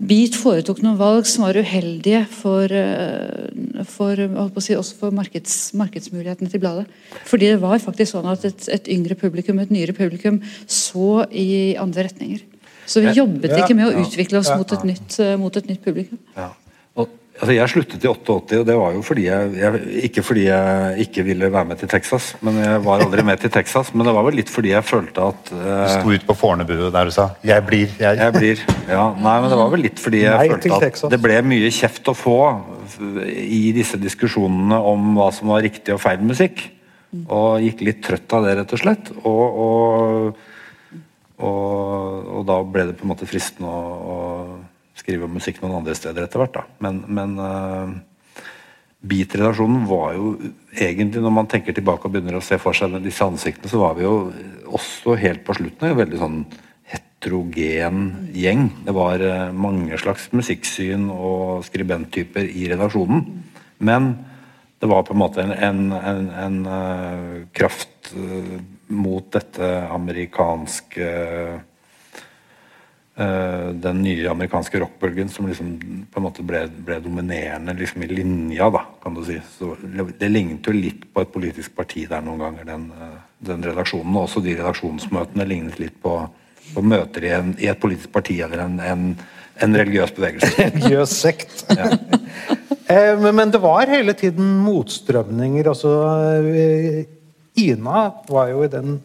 [0.00, 4.22] Beat foretok noen valg som var uheldige for, eh, for,
[4.64, 6.86] si, også for markeds, markedsmulighetene til bladet.
[7.28, 11.76] Fordi det var faktisk sånn at et, et yngre publikum, et nyere publikum, så i
[11.76, 12.46] andre retninger.
[12.88, 15.84] Så vi jobbet ikke med å utvikle oss mot et nytt, eh, mot et nytt
[15.84, 16.18] publikum.
[16.32, 16.48] Ja.
[17.40, 19.80] Altså jeg sluttet i 88, og det var jo fordi jeg, jeg,
[20.10, 23.52] Ikke fordi jeg ikke ville være med til Texas, men jeg var aldri med til
[23.54, 23.94] Texas.
[23.94, 26.74] Men det var vel litt fordi jeg følte at uh, Du sto ut på Fornebu
[26.92, 27.96] der du sa 'jeg blir'.
[27.98, 28.18] Jeg.
[28.18, 29.06] jeg blir, ja.
[29.16, 32.12] Nei, men det var vel litt fordi jeg Nei, følte at det ble mye kjeft
[32.12, 32.40] å få
[33.32, 36.68] i disse diskusjonene om hva som var riktig og feil musikk.
[37.26, 39.10] Og gikk litt trøtt av det, rett og slett.
[39.24, 40.36] og, og
[41.40, 44.16] og, og, da ble det på en måte fristende å,
[45.00, 46.56] skrive musikk noen andre steder etter hvert.
[46.60, 46.64] da.
[46.84, 47.92] Men, men uh,
[49.00, 50.32] Beat-redaksjonen var jo
[50.76, 53.96] egentlig, når man tenker tilbake og begynner å se for seg disse ansiktene, så var
[53.96, 54.16] vi jo
[54.68, 56.42] også helt på slutten en veldig sånn
[56.90, 58.02] heterogen
[58.36, 58.66] gjeng.
[58.86, 63.24] Det var uh, mange slags musikksyn og skribenttyper i redaksjonen.
[63.80, 64.12] Men
[64.80, 68.12] det var på en måte en, en, en, en uh, kraft
[68.90, 71.10] mot dette amerikanske
[73.20, 75.74] Den nye amerikanske rockbølgen som liksom
[76.08, 79.36] på en måte ble, ble dominerende liksom i linja, da, kan du si.
[79.58, 83.66] Så det lignet jo litt på et politisk parti der noen ganger, den, uh, den
[83.66, 84.14] redaksjonen.
[84.14, 86.14] Og også de redaksjonsmøtene lignet litt på,
[86.72, 89.04] på møter i, en, i, et politisk parti eller en, en,
[89.60, 90.54] en religiøs bevegelse.
[90.70, 91.64] Religiøs sekt.
[91.80, 91.92] ja.
[92.90, 95.68] Eh, men det var hele tiden motstrømninger.
[95.70, 95.92] altså
[97.54, 98.96] Ina var jo i den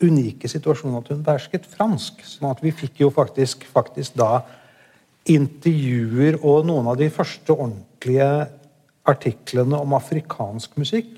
[0.00, 2.22] unike situasjonen at hun behersket fransk.
[2.24, 4.42] sånn at vi fikk jo faktisk, faktisk da
[5.28, 8.30] intervjuer og noen av de første ordentlige
[9.08, 11.12] artiklene om afrikansk musikk.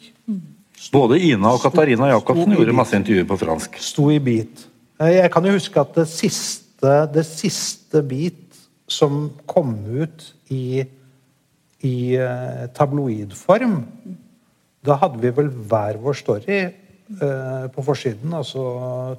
[0.92, 3.78] Både Ina og Katarina Jacobsen gjorde masse intervjuer på fransk.
[3.78, 4.66] Sto i beat.
[5.02, 8.58] Jeg kan jo huske at det siste, det siste beat
[8.90, 10.82] som kom ut i,
[11.86, 13.78] i uh, tabloidform
[14.82, 16.58] da hadde vi vel hver vår story
[17.22, 18.34] eh, på forsiden.
[18.34, 18.62] Altså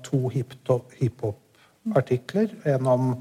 [0.03, 2.47] to hiphop-artikler.
[2.65, 3.15] En om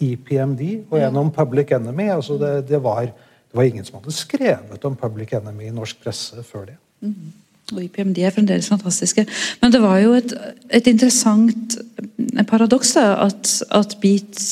[0.00, 2.10] EPMD og en om Public Enemy.
[2.10, 6.02] Altså det, det, var, det, var, ingen som hadde skrevet om Public Enemy i norsk
[6.02, 6.76] presse før det.
[7.00, 7.32] Mm.
[7.72, 9.24] Og IPMD er fremdeles fantastiske.
[9.62, 10.34] Men det var jo et,
[10.68, 11.78] et interessant
[12.48, 14.42] paradoks at, at Beat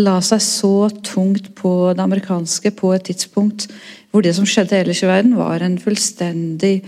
[0.00, 3.68] la seg så tungt på det amerikanske på et tidspunkt
[4.12, 6.82] hvor det som skjedde ellers i verden, var en fullstendig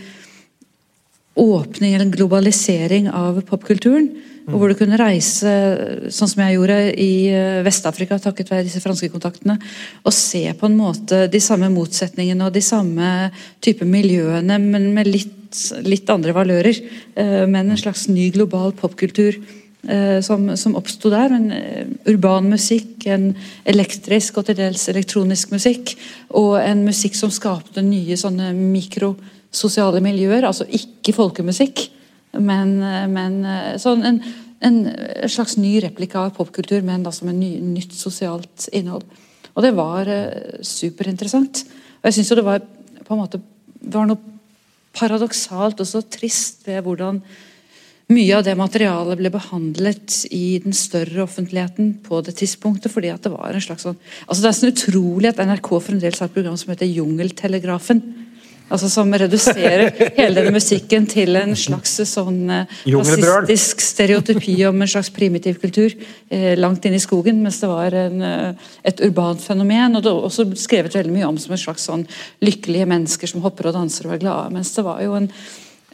[1.34, 4.10] åpning eller globalisering av popkulturen.
[4.44, 5.50] Og hvor du kunne reise,
[6.12, 9.56] sånn som jeg gjorde, i eh, Vest-Afrika takket være disse franske kontaktene,
[10.04, 13.30] og se på en måte de samme motsetningene og de samme
[13.64, 16.80] type miljøene, men med litt, litt andre valører.
[17.16, 19.38] Eh, men en slags ny global popkultur
[19.88, 21.32] eh, som, som oppsto der.
[21.32, 21.48] En
[22.12, 23.30] urban musikk, en
[23.64, 25.96] elektrisk og til dels elektronisk musikk.
[26.36, 28.52] Og en musikk som skapte nye sånne
[29.54, 30.44] mikrososiale miljøer.
[30.48, 31.86] Altså ikke folkemusikk,
[32.42, 32.80] men,
[33.14, 34.20] men sånn en,
[34.60, 34.78] en,
[35.30, 39.06] slags ny replika av popkultur, men da som en ny, nytt sosialt innhold.
[39.54, 41.62] Og det var uh, superinteressant.
[42.00, 42.64] Og jeg syns jo det var
[43.04, 43.38] på en måte
[43.84, 44.32] det var noe
[44.94, 47.20] paradoksalt og så trist ved hvordan
[48.14, 52.92] mye av det materialet ble behandlet i den større offentligheten på det tidspunktet.
[52.92, 53.96] fordi at det var en slags sånn,
[54.26, 58.02] altså Det er sånn utrolig at NRK fremdeles har et program som heter Jungeltelegrafen
[58.74, 64.90] Altså Som reduserer hele denne musikken til en slags sånn eh, rasistisk stereotypi om en
[64.90, 69.42] slags primitiv kultur eh, langt inn i skogen, mens det var en, eh, et urbant
[69.42, 69.94] fenomen.
[69.94, 72.02] Og det er også skrevet veldig mye om som en slags sånn
[72.42, 74.50] lykkelige mennesker som hopper og danser og er glade.
[74.56, 75.30] Mens det var jo en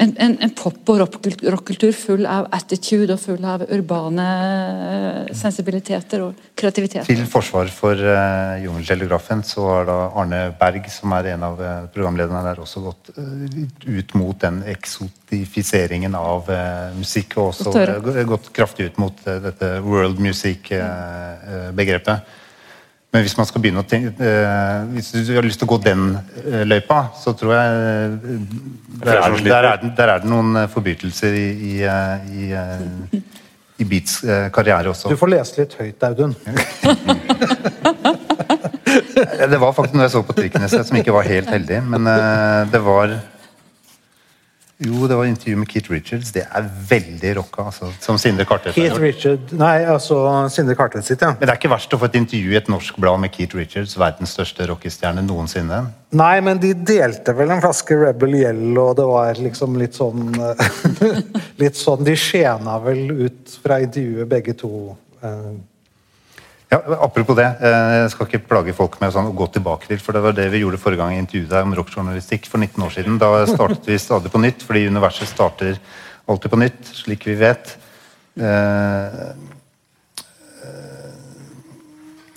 [0.01, 6.23] en, en, en pop- og rockkultur full av attitude og full av urbane eh, sensibiliteter
[6.25, 7.07] og kreativitet.
[7.09, 11.67] Til forsvar for uh, Jungeltelegrafen så har da Arne Berg, som er en av uh,
[11.93, 13.25] programlederne der, også gått uh,
[13.87, 16.57] ut mot den eksotifiseringen av uh,
[16.97, 22.19] musikk, og også uh, gått kraftig ut mot dette world music-begrepet.
[23.11, 25.79] Men hvis man skal begynne å tenke, eh, hvis du har lyst til å gå
[25.83, 28.15] den eh, løypa, så tror jeg eh,
[29.01, 32.53] Der er, der er, det, der er det noen forbrytelser i, i, i,
[33.81, 34.21] i Beats
[34.55, 35.09] karriere også.
[35.11, 36.35] Du får lese litt høyt, Audun.
[39.55, 42.03] det var faktisk noe jeg så på trikken som ikke var helt heldig, men
[42.71, 43.07] det var
[44.81, 46.31] jo, det var intervju med Keith Richards.
[46.33, 47.67] Det er veldig rocka.
[47.69, 50.17] Altså, som Sindre Kartvedt Keith Richard, Nei, altså
[50.49, 51.35] Sindre Kartvedt sitt, ja.
[51.35, 53.59] Men det er ikke verst å få et intervju i et norsk blad med Keith
[53.59, 55.83] Richards, verdens største rockestjerne noensinne.
[56.17, 60.33] Nei, men de delte vel en flaske Rebel Yell, og det var liksom litt sånn
[61.61, 64.73] Litt sånn De skjena vel ut fra intervjuet, begge to.
[66.71, 69.99] Ja, Apropos det, eh, jeg skal ikke plage folk med sånn, å gå tilbake til,
[69.99, 72.85] for det var det vi gjorde forrige gang i intervjuet deg om rockjournalistikk for 19
[72.87, 73.19] år siden.
[73.19, 75.81] Da startet vi stadig på nytt, fordi universet starter
[76.31, 77.73] alltid på nytt, slik vi vet.
[78.39, 79.19] Eh,
[80.63, 81.11] eh,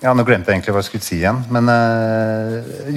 [0.02, 1.44] ja, Nå glemte jeg egentlig hva jeg skulle si igjen.
[1.54, 1.70] Men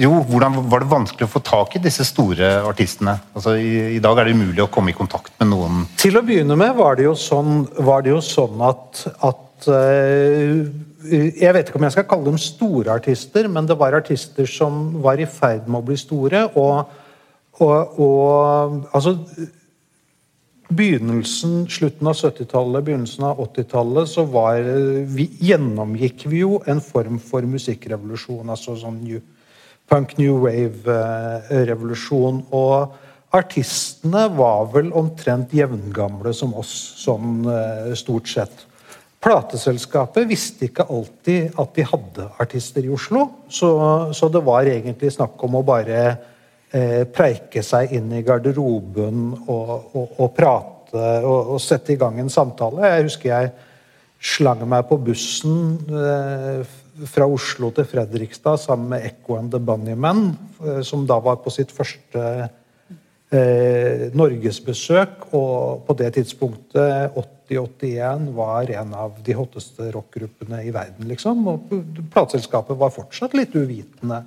[0.01, 3.13] jo, hvordan var det vanskelig å få tak i disse store artistene?
[3.37, 6.25] Altså, i, i, dag er det umulig å komme i kontakt med noen Til å
[6.25, 9.69] begynne med var det jo sånn, det jo sånn at, at
[11.11, 14.97] jeg vet ikke om jeg skal kalle dem store artister, men det var artister som
[15.03, 16.47] var i ferd med å bli store.
[16.59, 16.97] Og,
[17.63, 19.17] og, og altså
[20.67, 24.65] Begynnelsen, slutten av 70-tallet, begynnelsen av 80-tallet, så var,
[25.07, 28.51] vi, gjennomgikk vi jo en form for musikkrevolusjon.
[28.51, 29.21] Altså sånn new,
[29.87, 32.43] punk new wave-revolusjon.
[32.51, 32.97] og
[33.37, 37.47] artistene var vel omtrent jevngamle som oss, sånn
[37.95, 38.67] stort sett.
[39.17, 43.69] Plateselskapet visste ikke alltid at de hadde artister i Oslo, så,
[44.13, 46.01] så det var egentlig snakk om å bare
[46.69, 52.19] eh, preike seg inn i garderoben og, og, og prate og, og, sette i gang
[52.21, 52.85] en samtale.
[52.93, 53.49] Jeg husker jeg
[54.23, 55.57] slang meg på bussen
[55.89, 56.61] eh,
[57.09, 60.29] fra Oslo til Fredrikstad sammen med Echo and the Bunnymen,
[60.61, 62.23] eh, som da var på sitt første
[63.33, 67.17] eh, norgesbesøk, og på det tidspunktet
[67.49, 71.07] 80-81 var en av de hotteste rockgruppene i verden.
[71.07, 71.71] liksom, og
[72.13, 74.21] Plateselskapet var fortsatt litt uvitende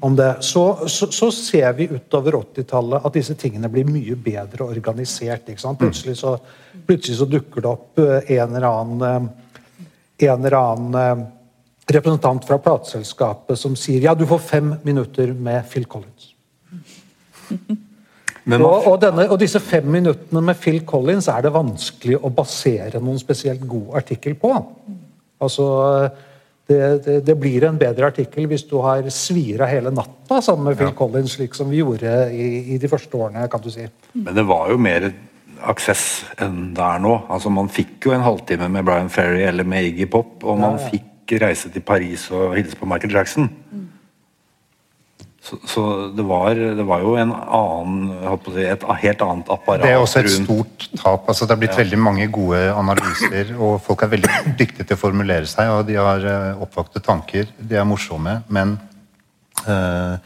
[0.00, 0.30] om det.
[0.44, 5.48] Så, så, så ser vi utover 80-tallet at disse tingene blir mye bedre organisert.
[5.48, 5.80] ikke sant?
[5.80, 6.36] Plutselig så,
[6.86, 9.28] plutselig så dukker det opp en eller annen,
[10.18, 11.26] en eller annen
[11.88, 16.34] representant fra plateselskapet som sier ja, du får fem minutter med Phil Collins.
[18.56, 23.00] Og, og, denne, og, disse fem minuttene med Phil Collins er det vanskelig å basere
[23.02, 24.54] noen spesielt god artikkel på.
[25.44, 25.66] Altså,
[26.68, 30.78] det, det, det blir en bedre artikkel hvis du har svira hele natta sammen med
[30.80, 30.96] Phil ja.
[30.96, 33.48] Collins, slik som vi gjorde i, i, de første årene.
[33.52, 33.84] kan du si.
[34.16, 35.10] Men det var jo mer
[35.68, 36.04] aksess
[36.40, 37.14] enn det er nå.
[37.28, 40.76] Altså, man fikk jo en halvtime med Brian Ferry eller med Iggy Pop, og man
[40.78, 40.90] ja, ja.
[40.94, 43.50] fikk reise til Paris og hilse på Michael Jackson.
[43.72, 43.87] Mm.
[45.48, 45.82] Så, så
[46.12, 48.08] det, var, det, var, jo en annen,
[48.44, 49.84] si, et helt annet apparat.
[49.86, 51.24] Det er også et stort tap.
[51.24, 51.80] altså Det er blitt ja.
[51.80, 55.72] veldig mange gode analyser, og folk er veldig dyktige til å formulere seg.
[55.72, 58.76] og De har uh, oppvakte tanker, de er morsomme, men
[59.64, 60.20] uh,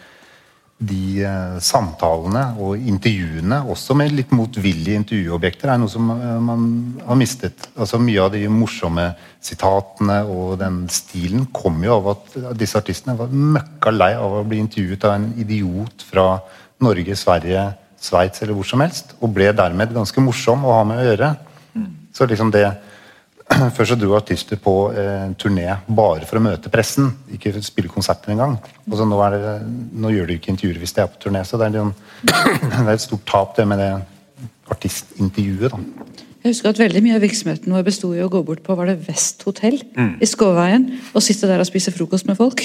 [0.83, 6.65] de eh, samtalene og intervjuene, også med litt motvillige intervjuobjekter, er noe som eh, man
[7.07, 7.69] har mistet.
[7.77, 9.07] Altså Mye av de morsomme
[9.43, 14.45] sitatene og den stilen kom jo av at disse artistene var møkka lei av å
[14.49, 16.27] bli intervjuet av en idiot fra
[16.83, 17.69] Norge, Sverige,
[18.03, 21.35] Sveits eller hvor som helst, og ble dermed ganske morsom å ha med å gjøre.
[22.13, 22.67] Så liksom det
[23.77, 28.35] Før så dro artister på eh, turné bare for å møte pressen, ikke spille konserter
[28.35, 28.57] engang.
[28.89, 29.55] Altså, nå, er det,
[30.03, 31.95] nå gjør du ikke intervjuer hvis de er på turné, så det er, liksom,
[32.73, 33.93] det er et stort tap det med det
[34.73, 35.73] artistintervjuet.
[35.73, 36.23] da.
[36.43, 38.89] Jeg husker at veldig Mye av virksomheten vår besto i å gå bort på var
[38.91, 42.65] det Vest hotell i Skåveien og sitte der og spise frokost med folk.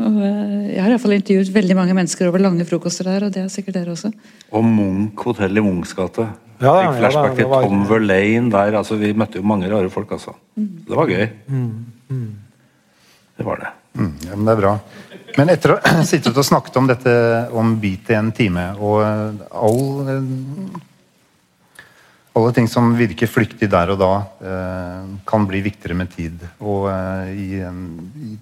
[0.00, 3.26] Og eh, jeg har i hvert fall intervjuet veldig mange mennesker over lange frokoster der,
[3.28, 4.10] og det er sikkert dere også.
[4.56, 6.26] Og Munch hotell i Munchs gate.
[6.60, 8.74] Ja, ja, flashback ja, til var- Tom Verlaine der.
[8.80, 10.34] altså Vi møtte jo mange rare folk, altså.
[10.56, 11.28] Det var gøy.
[13.36, 13.70] Det var det.
[13.96, 14.74] Mm, ja, men det er bra.
[15.38, 17.14] Men etter å ha sittet og snakket om dette
[17.56, 19.80] om bit i en time, og eh, all
[20.16, 20.78] eh,
[22.38, 24.10] alle ting som virker flyktig der og da,
[24.46, 26.44] eh, kan bli viktigere med tid.
[26.62, 27.80] Og eh, i, en,
[28.22, 28.36] i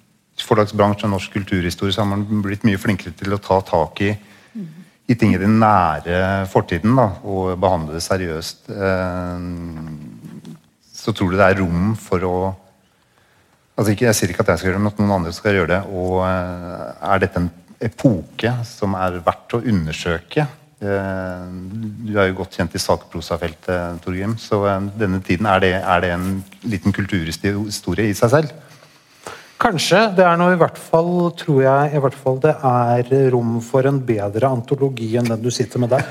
[0.46, 4.12] forlagsbransjen og norsk kulturhistorie så har man blitt mye flinkere til å ta tak i
[5.08, 8.68] i ting i den nære fortiden da, og behandle det seriøst.
[8.68, 9.44] Eh,
[10.98, 12.38] så tror du det er rom for å
[13.78, 15.54] Altså ikke, jeg sier ikke at jeg skal gjøre det, men at noen andre skal
[15.54, 15.76] gjøre det.
[15.94, 17.44] Og eh, er dette en
[17.86, 20.48] epoke som er verdt å undersøke?
[20.82, 21.44] Eh,
[22.08, 24.34] du er jo godt kjent i sakprosafeltet, Torgrim.
[24.42, 24.58] Så
[24.98, 26.26] denne tiden, er det, er det en
[26.66, 28.56] liten kulturhistorie i seg selv?
[29.58, 30.04] Kanskje.
[30.14, 33.88] Det er noe i hvert fall, tror jeg, i hvert fall det er rom for
[33.90, 36.06] en bedre antologi enn den du sitter med der.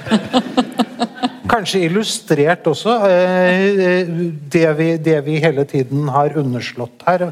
[1.54, 2.98] Kanskje illustrert også.
[3.08, 4.12] Eh,
[4.52, 7.30] Det vi, det vi hele tiden har underslått her,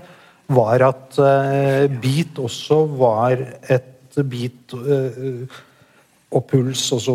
[0.56, 3.36] var at eh, beat også var
[3.68, 5.60] et beat eh,
[6.36, 7.14] og puls også,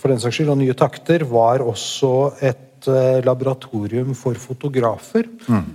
[0.00, 2.12] for den saks skyld, og nye takter, var også
[2.44, 5.28] et eh, laboratorium for fotografer.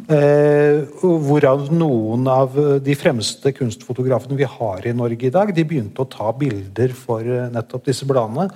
[0.10, 6.03] Eh, hvorav noen av de fremste kunstfotografene vi har i Norge i dag, de begynte
[6.03, 8.49] å ta bilder for eh, nettopp disse bladene.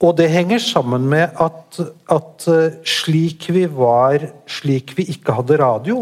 [0.00, 5.60] Og det henger sammen med at, at eh, slik vi var Slik vi ikke hadde
[5.60, 6.00] radio,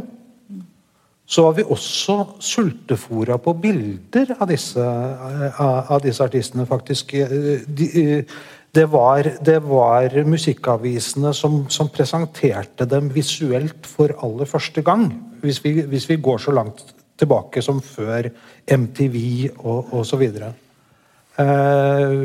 [1.28, 7.12] så var vi også sultefora på bilder av disse, av, disse artistene, faktisk.
[7.68, 7.88] De,
[8.78, 15.08] det, var, det var musikkavisene som, som presenterte dem visuelt for aller første gang.
[15.42, 16.84] Hvis vi, hvis vi går så langt
[17.18, 18.30] tilbake som før
[18.70, 19.18] MTV
[19.58, 20.24] og, osv.
[20.38, 20.52] så.
[21.42, 22.16] Eh,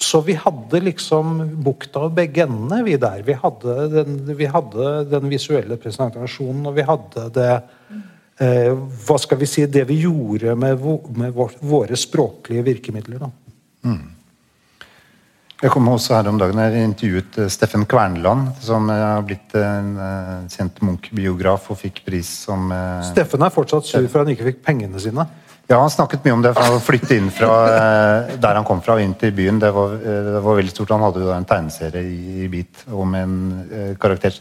[0.00, 3.22] så vi hadde liksom bukta av begge endene, vi der.
[3.26, 7.50] Vi hadde den, vi hadde den visuelle presentasjonen, og vi hadde det
[8.40, 8.72] eh,
[9.04, 10.88] Hva skal vi si Det vi gjorde med,
[11.20, 13.28] med vår, våre språklige virkemidler.
[13.28, 13.30] da.
[15.60, 19.52] Jeg kom også her om dagen jeg intervjuet eh, Steffen Kverneland, som eh, har blitt
[19.60, 22.72] en eh, kjent Munch-biograf og fikk pris som
[23.04, 25.26] Steffen er fortsatt sur for han ikke fikk pengene sine.
[25.68, 26.54] Ja, han snakket mye om det.
[26.56, 27.50] for Å flytte inn fra
[28.42, 29.60] der han kom fra og inn til byen.
[29.62, 30.90] Det var, det var veldig stort.
[30.96, 33.36] Han hadde jo da en tegneserie i, Beat om en
[34.02, 34.34] karakter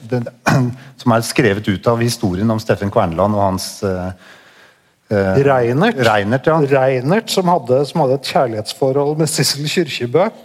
[1.03, 3.67] som er skrevet ut av historien om Steffen Kverneland og hans
[5.09, 6.01] eh, eh, Reinert.
[6.07, 6.57] Reinert, ja.
[6.73, 10.29] Reinert som hadde, som hadde et kjærlighetsforhold med Sissel Kyrkjebø.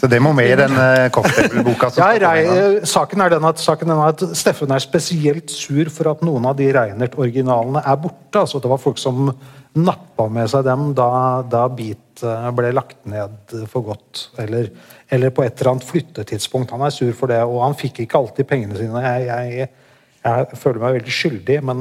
[0.00, 1.90] Så det må med i den eh, cocktailboka.
[1.98, 2.86] Ja, gang.
[2.88, 6.56] saken, er den at, saken er at Steffen er spesielt sur for at noen av
[6.58, 8.40] de Reinert-originalene er borte.
[8.40, 9.28] altså Det var folk som
[9.78, 11.10] nappa med seg dem da,
[11.48, 14.26] da Beat eh, ble lagt ned for godt.
[14.42, 14.72] Eller,
[15.12, 16.74] eller på et eller annet flyttetidspunkt.
[16.74, 19.04] Han er sur for det, og han fikk ikke alltid pengene sine.
[19.06, 19.70] Jeg, jeg,
[20.22, 21.78] jeg føler meg veldig skyldig, men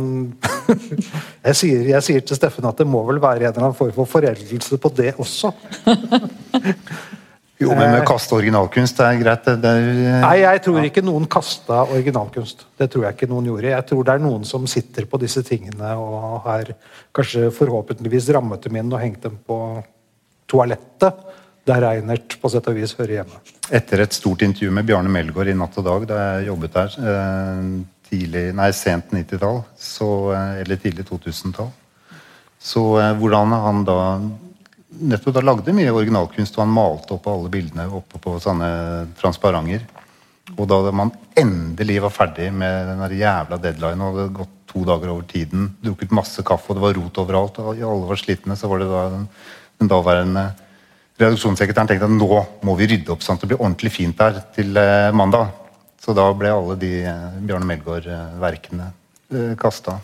[1.48, 3.94] jeg, sier, jeg sier til Steffen at det må vel være en eller annen form
[3.96, 5.54] for foreldelse på det også.
[7.62, 9.50] Jo, men med å kaste originalkunst det er greit.
[9.62, 12.66] Det, er, Nei, jeg tror ikke noen kasta originalkunst.
[12.80, 13.70] Det tror jeg ikke noen gjorde.
[13.76, 16.74] Jeg tror det er noen som sitter på disse tingene og har
[17.14, 19.59] kanskje forhåpentligvis rammet dem inn og hengt dem på
[20.50, 21.22] toalettet,
[21.70, 23.42] der Reinert på sett og vis hører hjemme.
[23.70, 26.97] Etter et stort intervju med Bjarne Melgaard i Natt og Dag, da jeg jobbet der
[26.97, 27.68] eh,
[28.12, 29.62] tidlig, nei, sent 90-tall,
[30.36, 31.71] eh, eller tidlig 2000-tall,
[32.62, 34.00] så eh, hvordan han da
[35.01, 38.71] nettopp da lagde mye originalkunst, og han malte opp alle bildene oppe på sånne
[39.20, 39.86] transparenter.
[40.58, 44.83] Og da man endelig var ferdig med den jævla deadline, og det hadde gått to
[44.88, 48.58] dager over tiden, drukket masse kaffe, og det var rot overalt, og alle var slitne,
[48.59, 49.25] så var det da den,
[49.79, 50.46] den daværende
[51.21, 54.39] redaksjonssekretæren tenkte at nå må vi rydde opp sånn at det blir ordentlig fint der
[54.55, 55.51] til eh, mandag.
[56.02, 58.88] Så da ble alle de eh, Bjarne Melgaard-verkene
[59.34, 60.00] eh, kasta.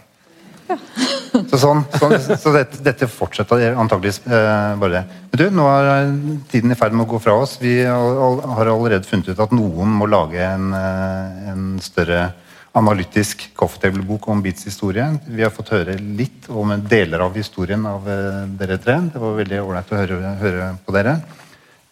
[1.48, 5.04] Så sånn, sånn så dette, dette fortsetter antakeligvis eh, bare det.
[5.32, 6.10] Men du, nå er
[6.52, 7.58] tiden i ferd med å gå fra oss.
[7.62, 12.32] Vi har allerede funnet ut at noen må lage en, eh, en større
[12.78, 15.06] analytisk coffeetable-bok om Beats historie.
[15.26, 19.00] Vi har fått høre litt om deler av historien av eh, dere tre.
[19.14, 21.18] Det var veldig ålreit å høre, høre, på dere.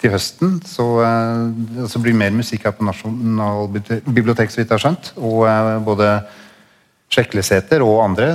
[0.05, 4.83] Til høsten så, eh, så blir mer musikk her på Nasjonalbiblioteket, så vidt jeg har
[4.83, 5.15] skjønt.
[5.17, 6.09] Og eh, både
[7.15, 8.25] Sjeklesæter og andre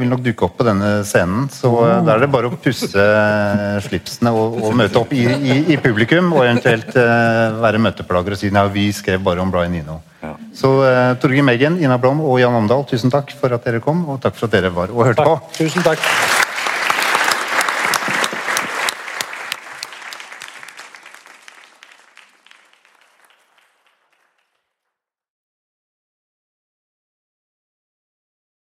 [0.00, 1.44] vil nok dukke opp på denne scenen.
[1.52, 1.84] Så oh.
[2.04, 3.04] da er det bare å pusse
[3.84, 6.32] slipsene og, og møte opp i, i, i, publikum.
[6.32, 10.00] Og eventuelt uh, være møteplager og si at vi skrev bare om Brian Eno.
[10.24, 10.32] Ja.
[10.56, 14.02] Så uh, Torgeir Meggen, Ina Blom og Jan Omdal, tusen takk for at dere kom,
[14.08, 15.30] og takk for at dere var og hørte takk.
[15.30, 15.60] på.
[15.60, 16.33] Tusen takk.